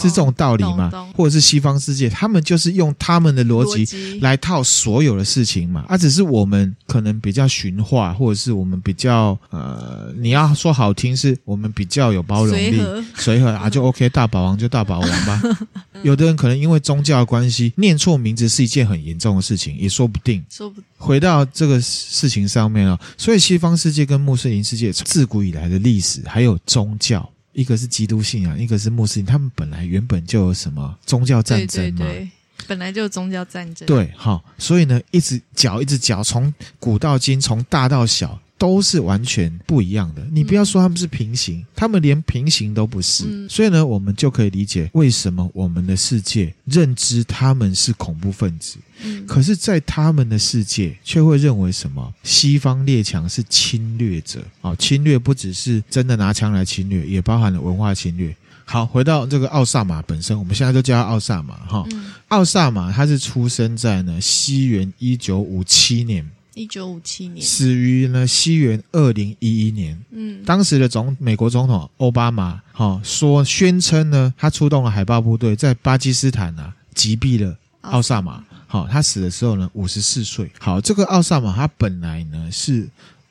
[0.00, 0.90] 哦哦，是这种道理吗？
[1.14, 5.84] 或者是西方世界，他们就是用他们的逻辑来套所有的事情嘛？
[5.88, 12.80] 啊，只是我们可能比较驯化，或者是我们比较呃，你要说好听，是我们比较有包容力，
[13.16, 15.42] 随和，啊，就 OK，大宝王就大宝王吧。
[16.02, 20.42] 有的人可能因为宗教的关系，念错名字是一件很严重的事情，也说不定。
[20.48, 27.28] 说不回到这个事情上面啊，所以西方世界跟穆斯林世界自古以来的历史还有宗教。
[27.52, 31.98] 一个是基督信仰，一个是穆斯林，他们本来原本就有什么宗教战争嘛？
[31.98, 32.30] 对，对，对，
[32.66, 33.86] 本来就有宗教战争。
[33.86, 38.38] 对，好，所以呢，一直搅，一直搅，从古到今，从大到小。
[38.60, 40.22] 都是完全不一样的。
[40.30, 43.24] 你不要说他们是平行，嗯、他们连平行都不是。
[43.26, 48.76] 嗯、所以呢，我们就可以理解为什么我们的世界认知他们是恐怖分子。
[49.02, 52.12] 嗯、可是，在他们的世界却会认为什么？
[52.22, 54.44] 西方列强是侵略者。
[54.60, 58.36] 哦，侵略不只是真的拿枪来侵略，也包含了文化侵略。
[58.66, 61.86] 好，回到这个奥萨马本身，我们现在都叫他奥萨马哈。
[61.92, 66.30] 嗯、奥萨马他是出生在呢西元一九五七年。
[66.54, 69.98] 一九五七年，死于呢西元二零一一年。
[70.10, 78.44] 嗯，当时的总美国总统奥巴马，哈、哦、说宣称呢，他出动了海豹部队在巴基斯坦啊击毙了奥萨马。
[78.66, 80.50] 好、哦，他死的时候呢五十四岁。
[80.58, 82.88] 好，这个奥萨马他本来呢是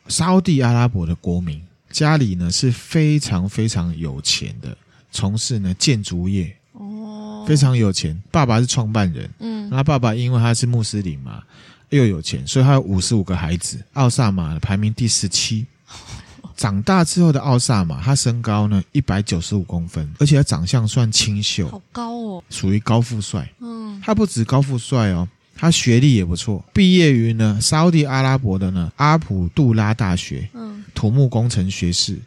[0.08, 4.76] 沙乌地阿拉伯的国民，家里呢是非常非常有钱的，
[5.12, 6.56] 从事呢建筑业。
[6.74, 8.22] 哦，非常有钱。
[8.32, 9.30] 爸爸是创办人。
[9.40, 11.44] 嗯，那爸爸因为他是穆斯林嘛。
[11.90, 13.78] 又有钱，所以他有五十五个孩子。
[13.94, 15.66] 奥萨玛排名第十七。
[16.56, 23.50] 长大之后的奥萨玛，他身高呢一百九十五公分，而且他长相算清秀，好高哦，属于高富帅。
[23.62, 25.26] 嗯，他不止高富帅哦，
[25.56, 32.20] 他学历也不错，毕业于呢沙乌地阿拉伯的呢阿卜杜拉大学，嗯，土木工程学士，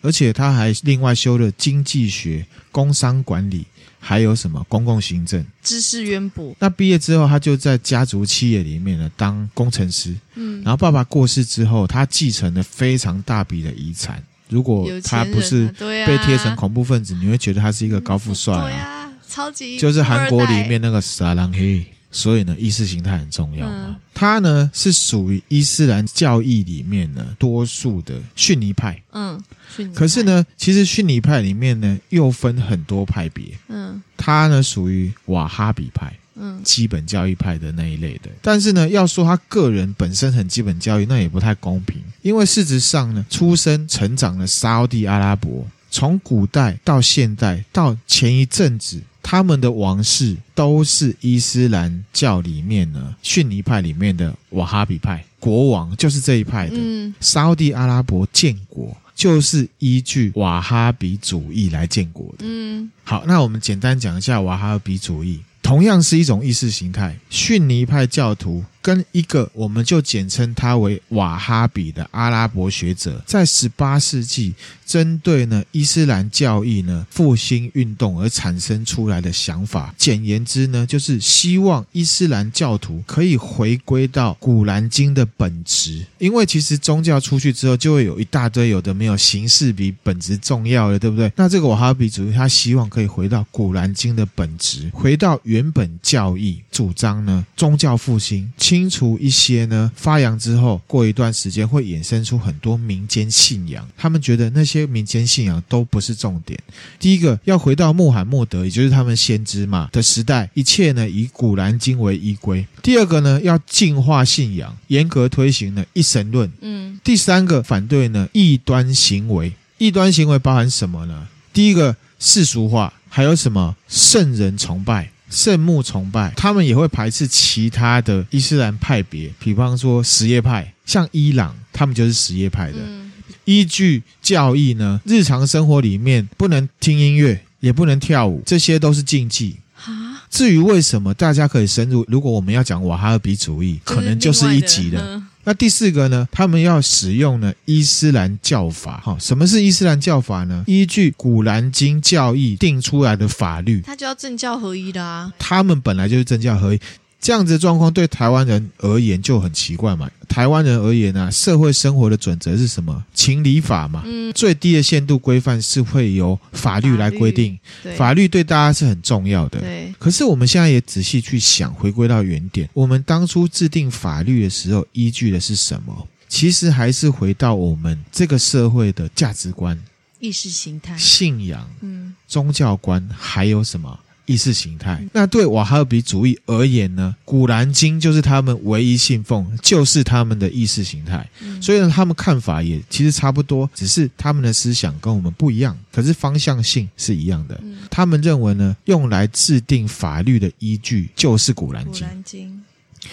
[0.00, 3.66] 而且他还另外修了经济学、工商管理。
[4.06, 6.54] 还有什么公共行政知识渊博？
[6.58, 10.14] 那毕业之后，他就在家族企业里面呢当工程师。
[10.34, 14.22] 嗯，然后爸爸过世之后，他继承了非常大笔的遗产。
[14.50, 21.86] 如果他不是被贴成恐怖分子，你会觉得他是一个高富帅啊，对啊，超级就是韩国里面那个撒浪嘿。
[22.14, 23.96] 所以呢，意识形态很重要嘛。
[24.14, 29.02] 他呢是属于伊斯兰教义里面呢多数的逊尼派。
[29.12, 29.42] 嗯，
[29.76, 29.98] 逊尼派。
[29.98, 33.46] 可是呢，其实逊尼派里面呢又分很多派别。
[33.68, 36.16] 嗯，他呢属于瓦哈比派。
[36.36, 38.30] 嗯，基本教义派的那一类的。
[38.40, 42.00] 但是呢，要说他个人本身很基本教义，那也不太公平。
[42.22, 49.00] 因为事实上呢，出生成长的沙乌地阿拉伯，从古代到现代到前一阵子。
[49.26, 56.76] 他们的王室都是伊斯兰教里面呢，逊尼派里面的瓦哈比派，国王就是这一派的。
[56.76, 62.44] 嗯，沙乌地阿拉伯建国就是依据瓦哈比主义来建国的。
[62.46, 68.62] 嗯，好，那我们简单讲一下瓦哈比主义，同样是一种意识形态，逊尼派教徒。
[68.84, 74.52] 跟一个，我们就简称他为瓦哈比的阿拉伯学者，在十八世纪
[74.84, 91.32] 针对呢伊斯兰教义呢复兴运动而产生出来的想法，简言之呢，就是希望伊斯兰教徒可以回归到古兰经的本质，因为其实宗教出去之后，就会有一大堆有的没有形式比本质重要的，对不对？
[91.36, 98.52] 那这个瓦哈比主义，他希望可以回到古兰经的本质，回到原本教义，主张呢宗教复兴。
[98.88, 103.88] 除一些呢，发扬之后，过一段时间会衍生出很多民间信仰。
[103.96, 106.58] 他们觉得那些民间信仰都不是重点。
[106.98, 112.66] 第一个要回到穆罕默德，也就是他们先知嘛的时代，一切呢以古兰经为依归。
[112.82, 116.50] 第二个呢要净化信仰，严格推行呢一神论。
[116.60, 116.98] 嗯。
[117.04, 119.52] 第三个反对呢异端行为。
[119.78, 121.26] 异端行为包含什么呢？
[121.52, 125.10] 第一个世俗化，还有什么圣人崇拜。
[125.34, 132.78] 圣木崇拜，他们也会排斥其他的伊斯兰派别，比方说什叶派，像伊朗，他们就是什叶派的。
[132.78, 133.10] 嗯、
[133.44, 139.56] 依据教义呢，日常生活里面不能听音乐，也不能跳舞，这些都是禁忌。
[139.74, 139.92] 哈
[140.30, 142.04] 至于为什么，大家可以深入。
[142.08, 145.20] 如果我们要讲瓦哈比主义，可能就是一集的。
[145.44, 146.26] 那第四个呢？
[146.32, 148.98] 他们要使用呢伊斯兰教法。
[149.04, 150.64] 哈，什么是伊斯兰教法呢？
[150.66, 155.32] 依据古兰经教义定出来的法律，它就要政教合一的啊。
[155.38, 156.80] 他们本来就是政教合一。
[157.24, 160.10] 这样子的状况对台湾人而言就很奇怪嘛。
[160.28, 163.02] 台湾人而言呢、啊，社会生活的准则是什么？
[163.14, 164.02] 情理法嘛。
[164.04, 164.30] 嗯。
[164.34, 167.58] 最低的限度规范是会由法律来规定。
[167.82, 167.96] 对。
[167.96, 169.58] 法律对大家是很重要的。
[169.60, 169.90] 对。
[169.98, 176.06] 可是我们现在也仔细去想，回归到原点，我们当初制定法律的时候，依据的是什么？
[176.28, 179.82] 其实还是回到我们这个社会的价值观。
[180.20, 183.98] 意识形态、信仰、嗯，宗教观，还有什么？
[184.26, 187.14] 意识形态，那对瓦哈比主义而言呢？
[187.24, 191.28] 古兰经就是他们唯一信奉，就是他们的意识形态。
[191.40, 197.58] 嗯、所以呢，他们看法也其实差不多，只是他们的思想跟我们不一样，可是方向性是一样的。
[197.62, 202.06] 嗯、他们认为呢，用来制定法律的依据就是古兰经。
[202.06, 202.62] 古兰经。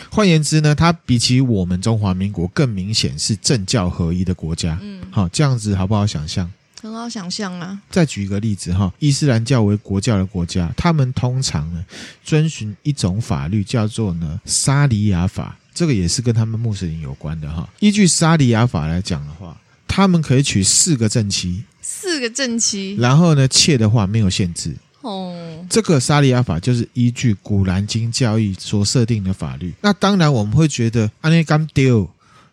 [0.09, 4.79] 换言之呢，它比起我们中华民国更明显是政教合一的国家。
[4.81, 6.49] 嗯，好，这样子好不好想象？
[6.81, 7.79] 很好想象啊！
[7.91, 11.85] 再举一个例子哈，伊斯兰教为国教的国家，他们通常呢
[12.23, 17.69] 遵循一种法律，叫做呢沙里亚法，这个也是跟他们穆斯林有关的哈。
[17.79, 19.55] 依据沙里亚法来讲的话，
[19.87, 25.63] 他们可以娶四个正妻，四个正妻，然后呢妾的话没有限制哦。
[25.69, 29.71] 这个沙里亚法就是依据古兰经教义所设定的法律。
[29.81, 32.09] 那当然我们会觉得安内甘丢。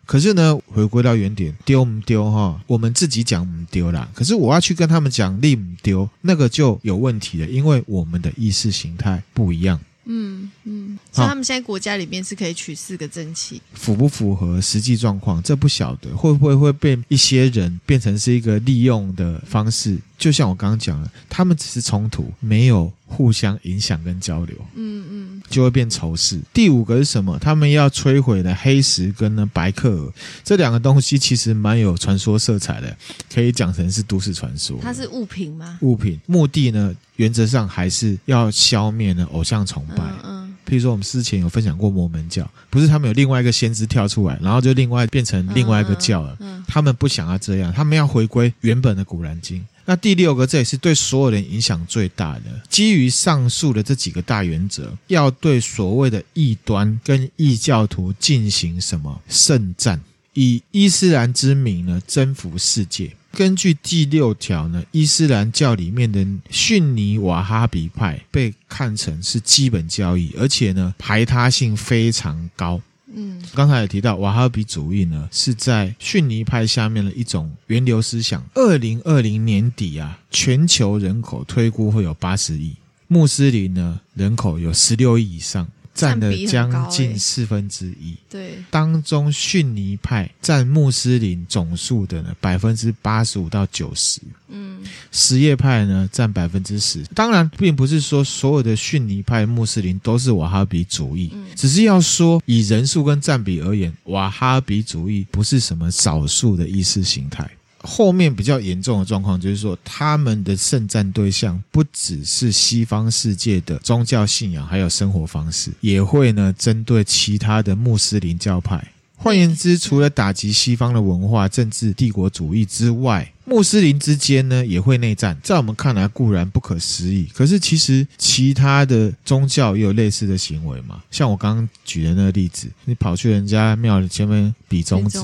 [0.09, 2.59] 可是呢，回归到原点，丢不丢哈？
[2.67, 4.09] 我们自己讲不丢啦。
[4.15, 9.79] 可是我要去跟他们讲利不丢，那个就有问题了，因为我们的意识形态不一样。
[10.07, 15.43] 嗯嗯，所以他们现在国家里面是可以取四个正妻，符不符合实际状况？
[15.43, 19.99] 这不晓得，会不会会被一些人变成是一个利用的方式？
[20.17, 24.55] 就像我刚刚讲的，他们只是冲突，没有互相影响跟交流。
[24.75, 26.39] 嗯嗯，就会变仇视。
[26.53, 27.37] 第五个是什么？
[27.41, 30.13] 他们要摧毁的黑石跟呢白克尔
[30.45, 32.97] 这两个东西，其实蛮有传说色彩的，
[33.35, 34.79] 可以讲成是都市传说。
[34.83, 35.79] 它是物品吗？
[35.81, 36.95] 物品，目的呢？
[37.17, 40.05] 原则上还是要消灭呢偶像崇拜。
[40.23, 46.37] 嗯，嗯，譬如说我们之前有分享过摩门教，不是他们有另外一个先知跳出来，然后就另外变成另外一个教了。
[46.39, 49.67] 嗯，嗯，他们不想要这样，他们要回归原本的古兰经。
[49.89, 52.43] 那第六个，这也是对所有人影响最大的。
[52.69, 59.99] 基于上述的这几个大原则，要对所谓的异端跟异教徒进行什么圣战，
[60.35, 63.11] 以伊斯兰之名呢征服世界。
[63.33, 72.79] 根据第六条呢，伊斯兰教里面的逊尼瓦哈比派被看成是基本教义，而且呢排他性非常高。
[73.13, 78.45] 嗯，刚才也提到瓦哈比主义呢是在逊尼派下面的一种源流思想。
[78.55, 82.75] 二零二零年底啊，全球人口推估会有八十亿，
[83.07, 85.67] 穆斯林呢人口有十六亿以上。
[85.99, 94.81] 占了将近四分之一，对，当中逊尼派占穆斯林总数的呢百分之八十五到九十，嗯，
[95.11, 97.03] 什叶派呢占百分之十。
[97.17, 107.51] 当然，并不是说所有的逊尼派穆斯林都是瓦哈比主义，嗯，只是要说以人数跟占比而言，瓦哈比主义不是什么少数的意识形态。
[107.81, 118.93] 后面比较严重的状况就是说，他们的圣战对象不只是西方世界的宗教信仰，还有生活方式，也会呢针对其他的穆斯林教派。
[119.17, 131.03] 换言之，除了打击西方的文化、政治、帝国主义之外，穆斯林之间呢也会内战，在我们看来固然不可思议，可是其实其他的宗教也有类似的行为嘛。
[131.11, 135.19] 像我刚刚举的那个例子，你跑去人家庙里前面比中指，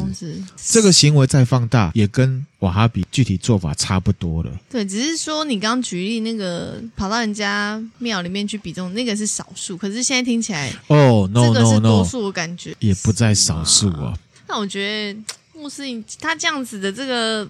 [0.56, 4.50] 这个行为再放大，也跟瓦哈比具体做法差不多了。
[4.70, 14.16] 对，只是说你刚刚举例那个跑到人家庙里面去比中指，那个是少数，可是现在听起来哦、oh,，no 这个是多数，我感觉也不在少数啊。
[14.48, 15.20] 那我觉得
[15.54, 17.46] 穆斯林他这样子的这个。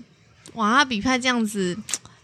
[0.54, 1.76] 瓦哈比派这样子，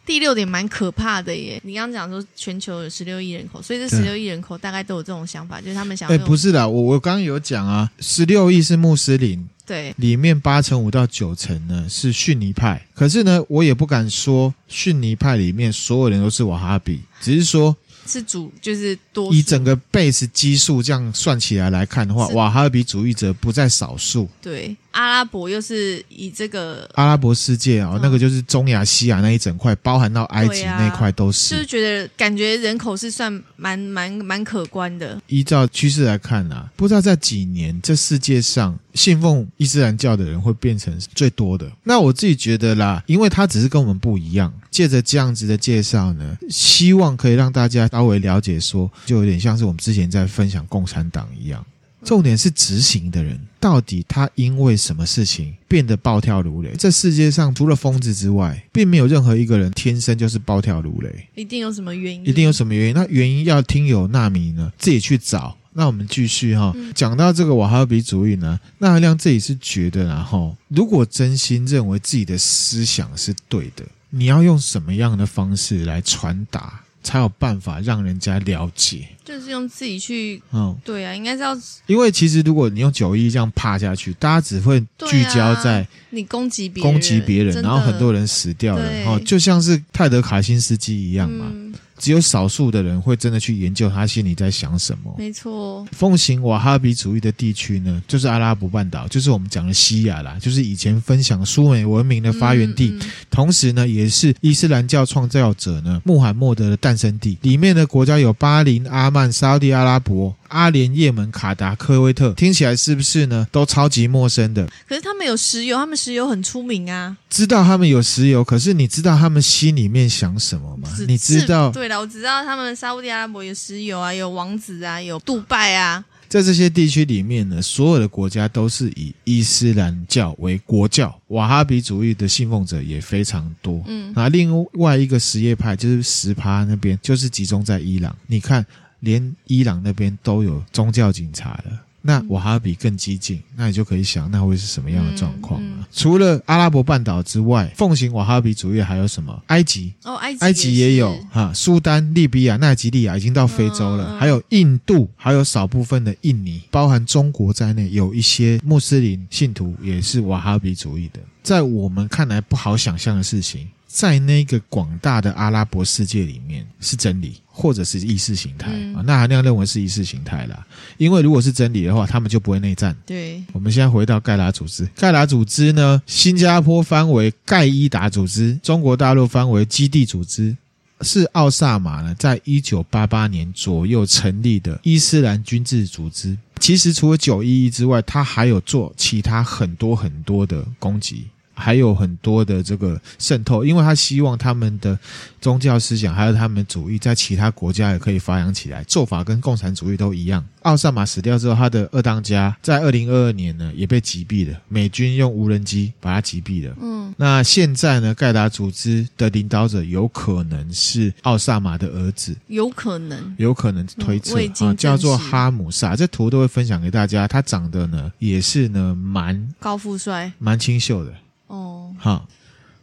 [0.05, 1.61] 第六点蛮可怕的耶。
[1.64, 6.09] 你刚刚讲说全球有十六亿人口，所以这十六亿人口大概都有这种想法，就是他们想。
[6.09, 12.87] 哎，不是的，我我刚刚有讲啊，十六亿是穆斯林，对，里面八成五到九成呢是逊尼派。
[12.95, 17.76] 可是呢，我也不敢说逊尼派里面所有人都是瓦哈比，只是说。
[18.07, 24.28] 是主就是多以整个 base 基数这样算起来来看的话，瓦哈比主义者不在少数。
[24.43, 31.55] 对，阿拉伯又是以这个阿拉伯世界啊、哦嗯，那个就是中亚、西亚那一整块，包含到埃及那一块都是。
[31.55, 35.20] 就是觉得感觉人口是算蛮蛮蛮可观的。
[35.28, 41.70] 依照趋势来看啊，不知道在几年这世界上信奉伊斯兰教的人会变成最多的。
[41.84, 44.53] 那我自己觉得啦，因为他只是跟我们不一样。
[44.70, 51.64] 借着这样子的介绍呢，希望可以让大家稍微了解说，说就有点像是我们之前在分享共产党一样。
[52.05, 56.74] 重点是执行的人到底他因为什么事情变得暴跳如雷？
[56.78, 62.26] 这世界上除了疯子之外，并没有任何一个人天生就是暴跳如雷，一定有什么原因？
[62.26, 62.94] 一定有什么原因？
[62.94, 65.57] 那原因要听友纳米呢自己去找。
[65.72, 73.84] 那我们继续哈，讲到这个瓦哈比主义呢，那亮自己是觉得，然后如果真心认为自己的思想是对的。
[74.12, 79.09] 你要用什么样的方式来传达才有办法让人家了解。
[79.24, 81.57] 就是用自己去，嗯，对啊，应该是要。
[81.86, 91.46] 因为其实如果你用九一这样趴下去，大家只会聚焦在你攻击别人，攻击别人，然后很多人死掉了，哦，就像是泰德卡辛斯基一样嘛。
[91.48, 95.14] 嗯只有少数的人会真的去研究他心里在想什么。
[95.18, 107.38] 没错，奉行瓦哈比主义的地区呢，就是阿拉伯半岛，就是我们讲的西亚啦，就是以前分享苏美文明的发源地，嗯嗯、同时呢，也是伊斯兰教创造者呢穆罕默德的诞生地。
[107.42, 110.34] 里面的国家有巴林、阿曼、沙地阿拉伯。
[110.51, 113.46] 阿联、也门、卡达、科威特，听起来是不是呢？
[113.51, 114.68] 都超级陌生的。
[114.88, 117.16] 可是他们有石油，他们石油很出名啊。
[117.28, 120.88] 知道他们有石油，可是你知道他们心里面想什么吗？
[121.07, 121.70] 你知道？
[121.70, 126.05] 对了，我知道他们沙乌地阿拉伯有石油啊，有王子啊，有杜拜啊。
[126.28, 133.82] 在这些地区里面呢，所有的国家都是以伊斯兰教为国教，瓦哈比主义的信奉者也非常多。
[133.88, 138.16] 嗯，那另外一个什叶派就是什帕那边，就是集中在伊朗。
[138.26, 138.64] 你看。
[139.01, 145.66] 连伊朗那边都有宗教警察了，那瓦哈比更激进，那你就可以想，那会是什么样的状况啊？
[145.68, 149.42] 嗯嗯、除了阿拉伯半岛之外，奉行瓦哈比主义还有什么？
[149.48, 161.20] 埃及哦，埃及，埃及也有哈，苏丹、利比亚、奈及利亚已经到非洲了，嗯、还有印度，还有少部分的印尼，包含中国在内，有一些穆斯林信徒也是瓦哈比主义的。
[161.42, 167.40] 在我们看来不好想象的事情，在那个广大的阿拉伯世界里面是真理。
[167.61, 172.96] 或者是意识形态啊，嗯、那韩亮认为是意识形态啦，因为如果是真理的话，他们就不会内战。
[173.04, 180.56] 对，我们现在回到盖达组织，盖达组织呢，新加坡翻为盖伊达组织，中国大陆翻为基地组织，
[181.02, 186.38] 是奥萨马呢在一九八八年左右成立的伊斯兰军事组织。
[186.58, 191.26] 其实除了九一一之外，他还有做其他很多很多的攻击。
[191.61, 194.98] 还有很多的这个渗透，因为他希望他们的
[195.40, 200.44] 宗教思想还有他们主义在其他国家也可以发扬起来，做法跟共产主义都一样。
[200.62, 206.74] 奥萨马死掉之后，他的二当家在二零二二年呢也被击毙了，美军用无人机把他击毙了。
[206.80, 215.96] 嗯，那现在呢，盖达组织的领导者有可能是奥萨马的儿子，有可能，有可能推测啊，叫做哈姆萨。
[215.96, 221.12] 这图都会分享给大家，他长得呢也是呢蛮高富帅，蛮清秀的。
[221.51, 222.28] 哦，好，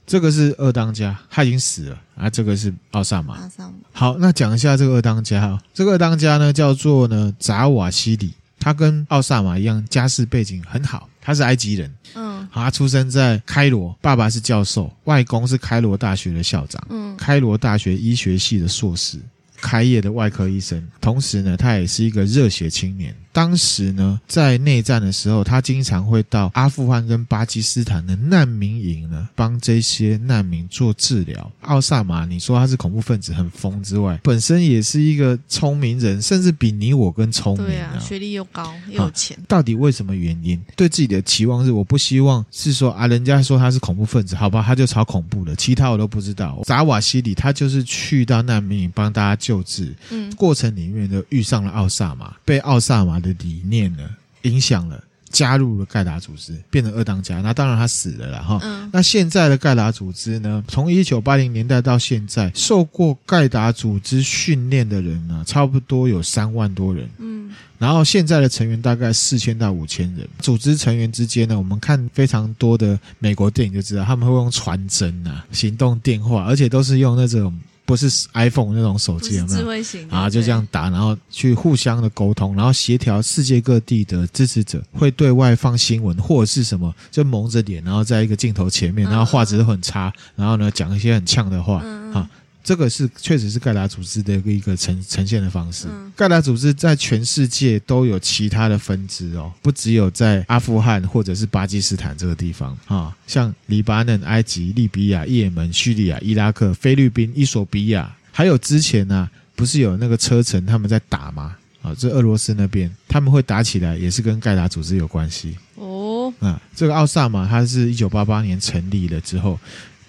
[0.05, 2.30] 这个是二当家，他已经死了啊。
[2.30, 3.36] 这个是奥萨马。
[3.36, 3.74] 奥萨马。
[3.93, 5.57] 好，那讲一下这个二当家哈。
[5.74, 11.95] 这个二当家呢，叫做呢扎瓦西里，他跟奥萨马一样，家世背景很好，他是埃及人。
[12.15, 19.18] 嗯，好，他出生在开罗，爸爸是教授，外公是开罗大学的校长，嗯，开罗大学医学系的硕士。
[19.60, 23.14] 开业的外科医生，同时呢，他也是一个热血青年。
[23.34, 31.51] 当时呢，在内战的时候，他经常会到阿富汗跟巴基斯坦的难民营呢，帮这些难民做治疗。
[31.62, 37.68] 奥萨马，你说他是恐怖分子很疯之外，本身也是一个聪明人，甚至比你我更聪明啊。
[37.68, 39.38] 对啊，学历又高又有钱。
[39.47, 40.60] 到底为什么原因？
[40.76, 46.60] 对自己的期望是，我不希望是说啊，人家说他是恐怖分子，好吧，他就超恐怖的，其他我都不知道。
[46.64, 54.04] 扎瓦西里他就是去到难民营帮大家救治，嗯，过程里面呢，遇上了奥萨马，被奥萨马的理念呢
[54.41, 57.39] 影响了，加入了盖达组织，变成二当家。
[57.41, 58.60] 那当然他死了啦哈。
[58.62, 67.10] 嗯，那现在的盖达组织呢，从一九八零年代到现在，受过盖达组织训练的人呢，差不多有三万多人。
[67.20, 70.28] 嗯，然后现在的成员大概四千到五千人。
[70.39, 77.58] 组织成员之间呢，我们看非常多的美国电影就知道，他们会用传真啊、行动电话，而且都是用那种。
[77.88, 79.60] 不是 iPhone 那种手机，有没有？
[79.60, 91.80] 智慧型啊，就这样打，然后去互相的沟通，然后协调世界各地的支持者，会对外放新闻或者是什么，就蒙着脸，然后在一个镜头前面，然后画质都很差，然后呢讲一些很呛的话，
[92.14, 92.30] 哈。
[92.68, 95.88] 这个是确实是盖达组织的一个一个呈呈现的方式。
[95.89, 111.55] 嗯、盖达组织在全世界都有其他的分支哦，不只有在阿富汗或者是巴基斯坦这个地方啊、哦，像黎巴嫩、埃及、利比亚、也门、叙利亚、伊拉克、菲律宾、伊索比亚，还有之前呢、啊，不是有那个车臣他们在打吗？
[111.82, 116.34] 啊、哦，这俄罗斯那边他们会打起来，也是跟盖达组织有关系哦。
[116.41, 119.57] 啊，这个奥萨马他是一九八八年成立了之后。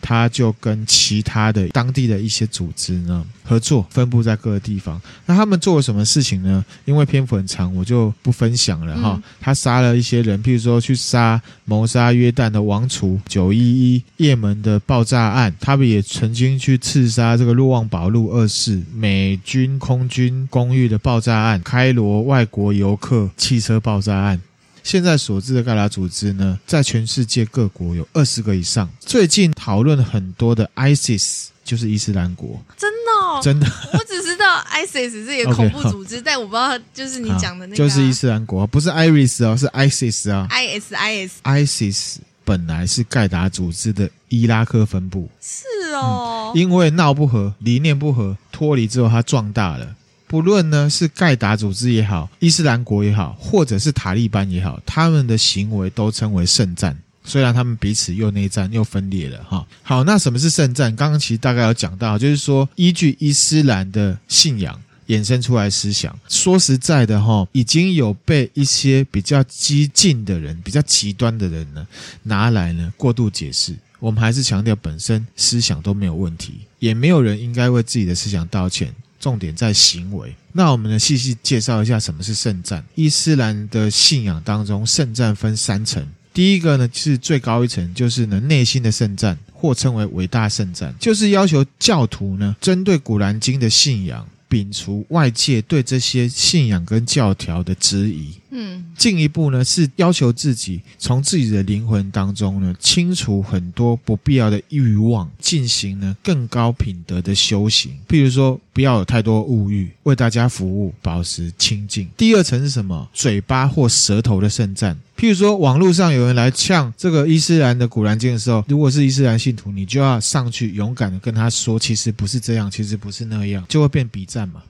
[0.01, 5.01] 他就跟其他的当地的一些组织呢合作，分布在各个地方。
[5.27, 6.65] 那他们做了什么事情呢？
[6.85, 9.21] 因为篇幅很长，我就不分享了哈。
[9.41, 24.41] 他杀了一些人，譬如说去杀谋杀约旦的王储，九一一也门的爆炸案，他们也曾经去刺杀这个路望堡路二世美军空军公寓的爆炸案，开罗外国游客汽车爆炸案。
[24.83, 28.89] 现在所知的盖达组织呢，在全世界各国有二十个以上。
[29.01, 49.95] 最近讨论很多的 ISIS 就是伊斯兰国，真的哦，真的，我只知道 ISIS 是一个恐怖组织，但我不知道就是你讲的那个，就是伊斯兰国，不是 IRIS 哦，是 ISIS 啊，IS IS ISIS 本来是盖达组织的伊拉克分部，是哦，因为闹不和，理念不合，脱离之后它壮大了。
[50.29, 56.97] 不论呢是盖达组织也好，伊斯兰国也好，或者是塔利班也好，他们的行为都称为圣战。
[57.25, 59.67] 虽然他们彼此又内战又分裂了哈。
[59.83, 60.95] 好，那什么是圣战？
[60.95, 66.19] 刚刚其实大概有讲到，就是说依据伊斯兰的信仰衍生出来思想。
[66.29, 71.87] 说实在的哈，已经有被一些比较激进的人、比较极端的人呢
[72.23, 73.75] 拿来呢过度解释。
[74.01, 78.95] 我们还是强调本身思想都没有问题，也没有人应该为自己的思想道歉。
[79.19, 80.35] 重点在行为。
[80.53, 82.85] 那我们呢，细细介绍一下什么是圣战。
[82.95, 86.07] 伊斯兰的信仰当中，圣战分三层。
[86.35, 98.35] 第一个呢是最高一层，就是呢内心的圣战，或称为伟大圣战，就是要求教徒呢针对古兰经的信仰，摒除外界对这些信仰跟教条的质疑。
[98.51, 107.93] 嗯，进一步呢是要求自己从自己的灵魂当中呢清除很多不必要的欲望，进行呢更高品德的修行。
[108.09, 112.09] 譬如说，不要有太多物欲，为大家服务，保持清净。
[112.17, 113.09] 第二层是什么？
[113.13, 114.97] 嘴巴或舌头的圣战。
[115.17, 124.63] 譬如说，网络上有人来呛这个伊斯兰的古兰经的时候，如果是伊斯兰信徒，你就要上去勇敢的跟他说，其实不是这样，其实不是那样，就会变比战嘛。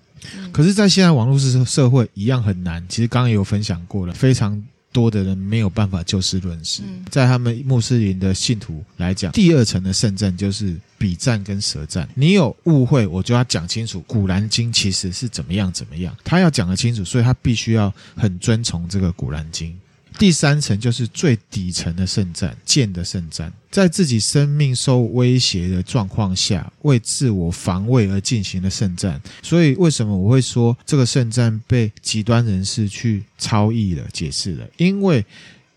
[0.52, 2.84] 可是，在现在网络社社会一样很难。
[2.88, 4.62] 其实刚刚也有分享过了，非常
[4.92, 6.82] 多的人没有办法就事论事。
[7.10, 12.08] 在他们穆斯林的信徒来讲，第二层的圣战就是笔战跟舌战。
[12.14, 16.16] 你有误会，我就要讲清楚，古兰经其实是怎么样怎么样。
[16.24, 19.78] 他要讲得清楚，所以他必须要很遵从这个古兰经。
[20.18, 29.20] 第三层就是最底层的圣战，剑的圣战，在自己生命受威胁的状况下，为自我防卫而进行的圣战。
[29.42, 34.68] 所以，为什么我会说这个圣战被极端人士去超译了、解释了？
[34.76, 35.24] 因为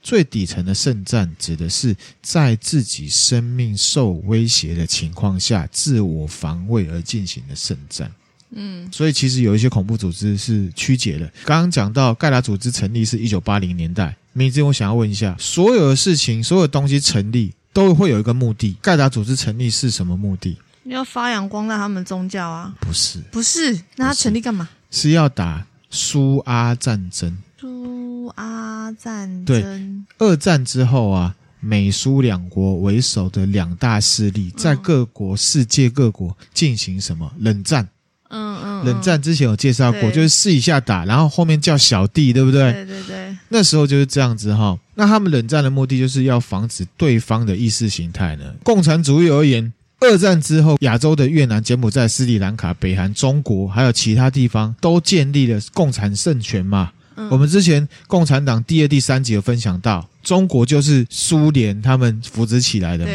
[0.01, 8.11] 最底层的圣战指的是在自己生命受威胁的情况下，自我防卫而进行的圣战。
[8.53, 11.25] 嗯，所以其实有一些恐怖组织是曲解的。
[11.45, 18.77] 刚刚讲到盖达组织成立是一九八零年代，明志，我想要问一下，所有的事情，所有东西成立都会有一个目的。
[18.81, 20.57] 盖达组织成立是什么目的？
[20.83, 22.73] 你要发扬光大他们宗教啊？
[22.79, 24.69] 不是，不是，那他成立干嘛？
[24.89, 27.37] 是，是要打苏阿战争。
[27.59, 29.45] 苏阿战争。
[29.45, 37.87] 对，二战之后啊，美苏两国为首的两大势力在各国、世界各国进行什么冷战？
[38.83, 42.71] 冷战之前有介绍过，就是试一下打，然后后面叫小弟，对不对？
[42.73, 44.77] 对对对，那时候就是这样子哈。
[44.95, 48.53] 那他们冷战的目的就是要防止对方的意识形态呢。
[48.63, 56.91] 共产主义而言，二战之后，亚洲的越南、柬埔寨、斯里兰卡、北韩、中国还有其他地方都建立了共产政权嘛。
[57.17, 63.11] 嗯、我们之前共产党第二、第三集有分享到，中国就是苏联他们扶植起来的嘛。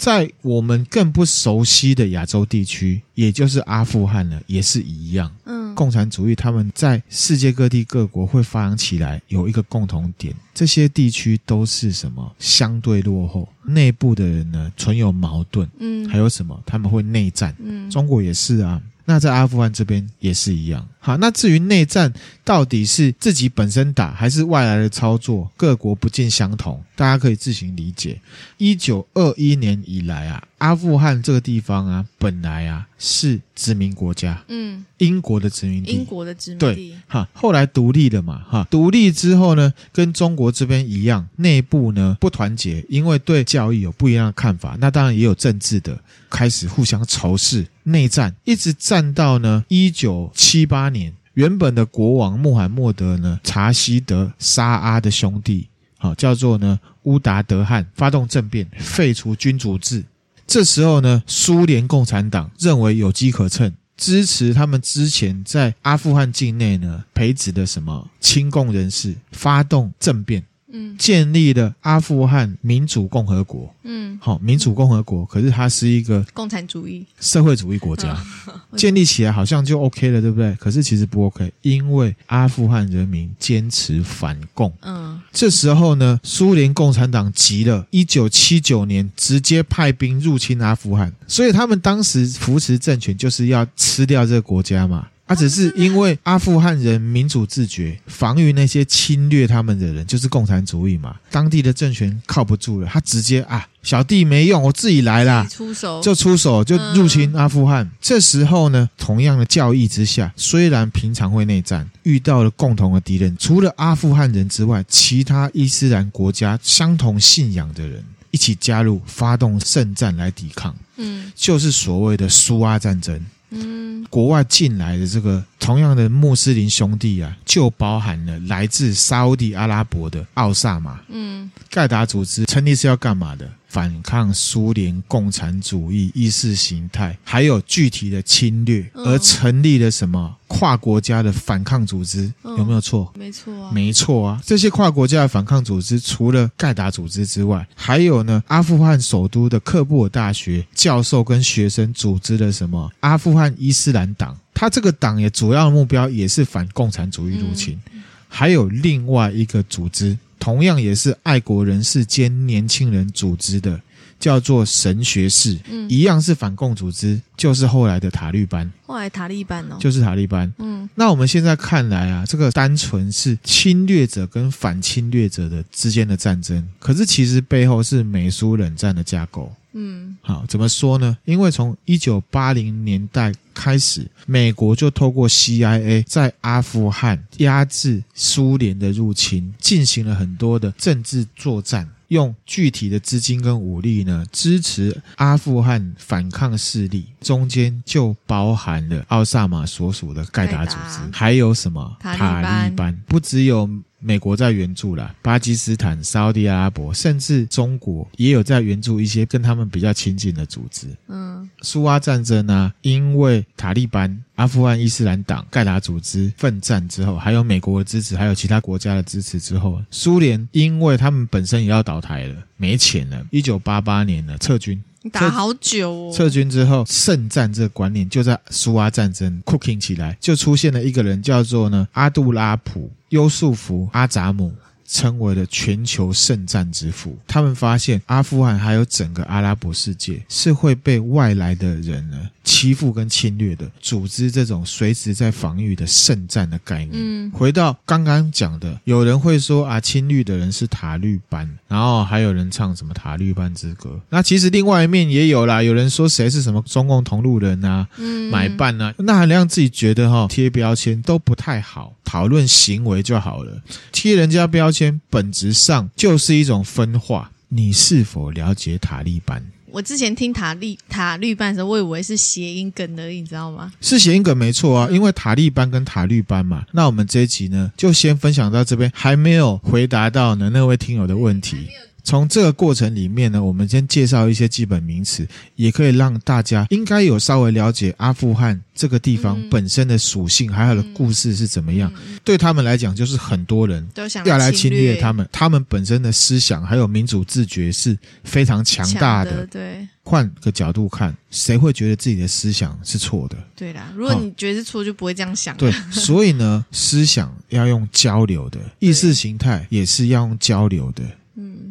[0.00, 5.30] 在我们更不熟悉的亚洲地区，也就是阿富汗呢，也是一样。
[5.44, 12.34] 嗯，共产主义他们在世界各地各国会发扬起来，有一个共同点，这些地区都是什么？
[12.38, 15.68] 相对落后，内部的人呢存有矛盾。
[15.78, 16.58] 嗯，还有什么？
[16.64, 17.54] 他们会内战。
[17.62, 18.80] 嗯，中国也是啊。
[19.10, 20.86] 那在阿富汗这边也是一样。
[21.00, 22.12] 好，那至于内战
[22.44, 28.20] 到底是自己本身打，还是外来的操作，各国不尽相同，大家可以自行理解。
[28.58, 45.98] 一九二一年以来啊，阿富汗这个地方啊，本来啊是殖民国家，嗯，英国的殖民地，英国的殖民地，对，哈，后来独立了嘛，哈，独立之后呢，跟中国这边一样，内部呢不团结，因为对教育有不一样的看法，那当然也有政治的，
[46.28, 47.66] 开始互相仇视。
[47.90, 55.68] 内战一直战到呢一九七八年，原本的国王穆罕默德呢查希德沙阿的兄弟，
[55.98, 60.04] 好叫做呢乌达德汗发动政变，废除君主制。
[60.46, 70.44] 这时候呢，苏联共产党认为有机可乘，支持他们之前在阿富汗境内呢培植的什么亲共人士，发动政变。
[70.72, 73.72] 嗯，建立了阿富汗民主共和国。
[73.82, 78.16] 嗯，好，民主共和国，可是它是一个共产主义社会主义国家，
[78.76, 80.54] 建立起来好像就 OK 了，对不对？
[80.56, 84.72] 可是其实不 OK，因为阿富汗人民坚持反共。
[84.82, 95.08] 嗯，这时候呢，苏联共产党急了，一九七九年直接派兵入侵阿富汗，所以他们当时扶持政权就是要吃掉这个国家嘛。
[95.30, 101.14] 啊，只是因为阿富汗人民主自觉，防御那些侵略他们的人，就是共产主义嘛。
[101.30, 107.84] 当地的政权靠不住了，他直接啊，小弟没用，我自己来啦，出手就出手就入侵阿富汗。
[107.84, 118.02] 嗯、这时候呢，同样的教义之下，虽然平常会内战，遇到了共同的敌人，除了阿富汗人之外，其他伊斯兰国家相同信仰的人
[118.32, 120.74] 一起加入，发动圣战来抵抗。
[120.96, 123.24] 嗯，就是所谓的苏阿战争。
[123.50, 131.00] 嗯，国外进来的这个同样的穆斯林兄弟啊，就包含了来自沙乌地阿拉伯的奥萨马。
[131.08, 133.50] 嗯，盖达组织成立是要干嘛的？
[133.68, 142.30] 反抗苏联共产主义意识形态，还有具体的侵略，而成立了什么跨国家的反抗组织？
[142.44, 143.10] 有没有错？
[143.16, 144.42] 没错啊，没错啊！
[144.44, 154.36] 这些跨国家的反抗组织，除了盖达组织之外，还有呢，阿富汗首都的喀布尔大学教授跟学生组织的什么阿富汗伊斯兰党？
[154.52, 157.80] 他这个党也主要的目标也是反共产主义入侵。
[158.28, 160.14] 还有另外一个组织。
[160.38, 163.78] 同样也是爱国人士兼年轻人组织的，
[164.20, 168.70] 叫做神学士，嗯，一样是反共组织，就是后来的塔利班。
[168.86, 170.52] 后来塔利班哦，就是塔利班。
[170.58, 179.50] 嗯，那我们现在看来啊，这个单纯是侵略者跟反侵略者的之间的战争，可是其实背后是美苏冷战的架构。
[179.72, 181.16] 嗯，好，怎么说呢？
[181.24, 203.68] 因为从一九八零年代开始，美国就透过 CIA 在阿富汗压制苏联的入侵，进行了很多的政治作战，用具体的资金跟武力呢支持阿富汗反抗势力，中间就包含了奥萨马所属的盖达组织，还有什么塔利班，不只有。
[204.00, 210.88] 美国在援助了巴基斯坦、沙地阿拉伯，甚至中国也有在援助一些跟他们比较亲近的组织。
[211.08, 224.82] 嗯，苏阿战争呢，因为塔利班、阿富汗伊斯兰党、盖达组织奋战之后，还有美国的支持，还有其他国家的支持之后，苏联因为他们本身也要倒台了，没钱了，一九八八年呢撤军。
[225.10, 226.12] 打好久哦！
[226.14, 234.52] 撤军之后，圣战这个观念就在苏阿战争 cooking 起来，就出现了一个人，叫做呢阿杜拉普·优素福·阿扎姆。
[234.90, 237.16] 称为了全球圣战之父。
[237.28, 246.90] 他们发现阿富汗还有整个阿拉伯世界是会被外来的人呢欺负跟侵略的，组织这种随时在防御的圣战的概念。
[246.94, 254.00] 嗯，回到刚刚讲的，有人会说啊，侵略的人是塔利班，然后还有人唱什么塔利班之歌。
[254.08, 263.62] 那其实另外一面也有啦，有人说谁是什么中共同路人啊，嗯，买办啊，那还让自己觉得哈贴标签都不太好，讨论行为就好了，
[263.92, 264.79] 贴人家标签。
[265.10, 267.32] 本质上就是一种分化。
[267.48, 269.42] 你是否了解塔利班？
[269.72, 273.72] 我之前听塔利塔利班的时候，我以为是谐音梗而已，你知道吗？
[273.80, 276.64] 是谐音梗没错啊，因为塔利班跟塔利班嘛。
[276.72, 281.68] 那我们这一集呢，就先分享到这边，还没有回答到呢那位听友的问题。
[282.04, 285.26] 从这个过程里面呢，我们先介绍一些基本名词，
[285.56, 291.92] 也可以让大家应该有稍微了解阿富汗这个地方本身的属性，还有的故事是怎么样。
[292.24, 293.86] 对他们来讲，就是很多人
[294.24, 299.46] 要来侵略他们，他们本身的思想还有民主自觉是非常强大的。
[299.46, 303.36] 对，换个角度看，谁会觉得自己的思想是错的？
[303.54, 305.56] 对啦，如果你觉得是错，就不会这样想。
[305.56, 311.02] 对，所以呢，思想要用交流的，意识形态也是要用交流的。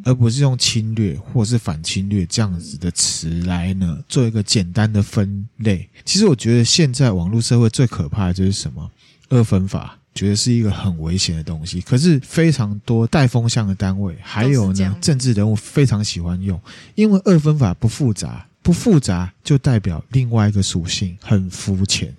[0.10, 5.88] 而不是用侵略或是反侵略这样子的词来呢做一个简单的分类。
[6.04, 8.90] 其实我觉得现在网络社会最可怕的就是什么？
[9.30, 11.80] 二分法，觉得是一个很危险的东西。
[11.82, 16.60] 可是非常多带风向的单位，还有呢政治人物非常喜欢用，
[16.96, 22.12] 因为二分法不复杂，不复杂就代表另外一个属性很肤浅。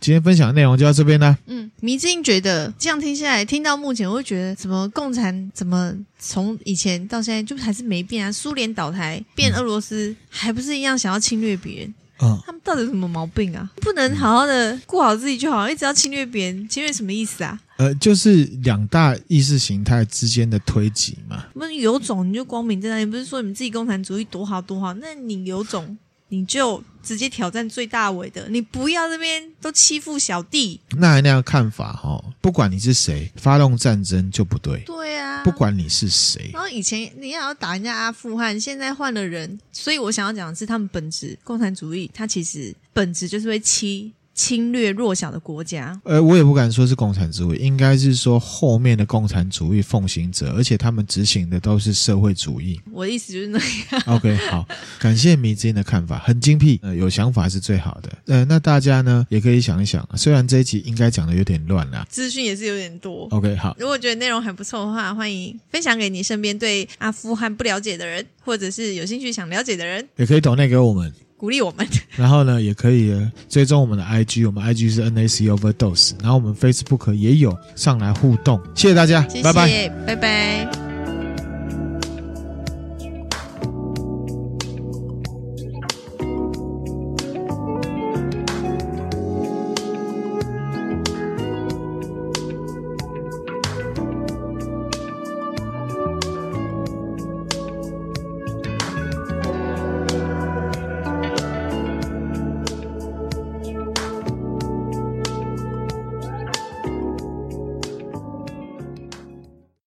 [0.00, 1.36] 今天分享的内容就到这边啦。
[1.46, 8.32] 嗯，迷之音觉得这样听下来，听到目前，我会觉得怎么共产怎么从以前到现在就还是没变啊？
[8.32, 11.94] 苏联倒台变俄罗斯，嗯、还不是一样想要侵略别人？
[12.22, 13.70] 嗯，他们到底有什么毛病啊？
[13.76, 17.58] 不能好好的顾好自己就好，一直要侵略别人，侵略什么意思啊？
[17.76, 21.44] 呃，就是两大意识形态之间的推挤嘛。
[21.54, 24.92] 不是有种你就光明正大，你不是说你们自己共产主义多好多好？
[24.94, 25.96] 那你有种？
[26.30, 30.80] 你就直接挑战最大尾的，你不要这边都欺负小弟。
[30.96, 34.82] 那那样看法哈，不管你是谁，发动战争就不对。
[34.86, 36.50] 对啊，不管你是谁。
[36.52, 44.12] 然后以前你要打人家阿富汗，现在换了人，所以我想要讲的是，他们本质共产主义，它其实本质就是会欺。
[44.40, 46.00] 侵略弱小的国家。
[46.02, 52.80] 呃，我也不敢说是共产主义，应该是说后面的共产主义奉行者，而且他们执行的都是社会主义。
[52.90, 54.02] 我的意思就是那样。
[54.06, 54.66] OK，好，
[54.98, 58.10] 感谢迷之音的看法，很精辟，呃，有想法是最好的。
[58.28, 63.28] 呃，那大家呢也可以想一想，虽然这一集应该讲的有点乱啦，资讯也是有点多。
[63.32, 71.12] OK，好，如果觉得内容还不错的话，欢迎分享给你身边对阿富汗不了解的人，或者是有兴趣想了解的人，也可以抖内给我们。
[71.40, 73.16] 鼓励我们， 然后呢，也可以
[73.48, 80.89] 追踪我们的 IG，我们 IG 是 NAC Overdose，然后我们 Facebook 也有上来互动，谢谢大家，谢谢，拜拜，拜拜。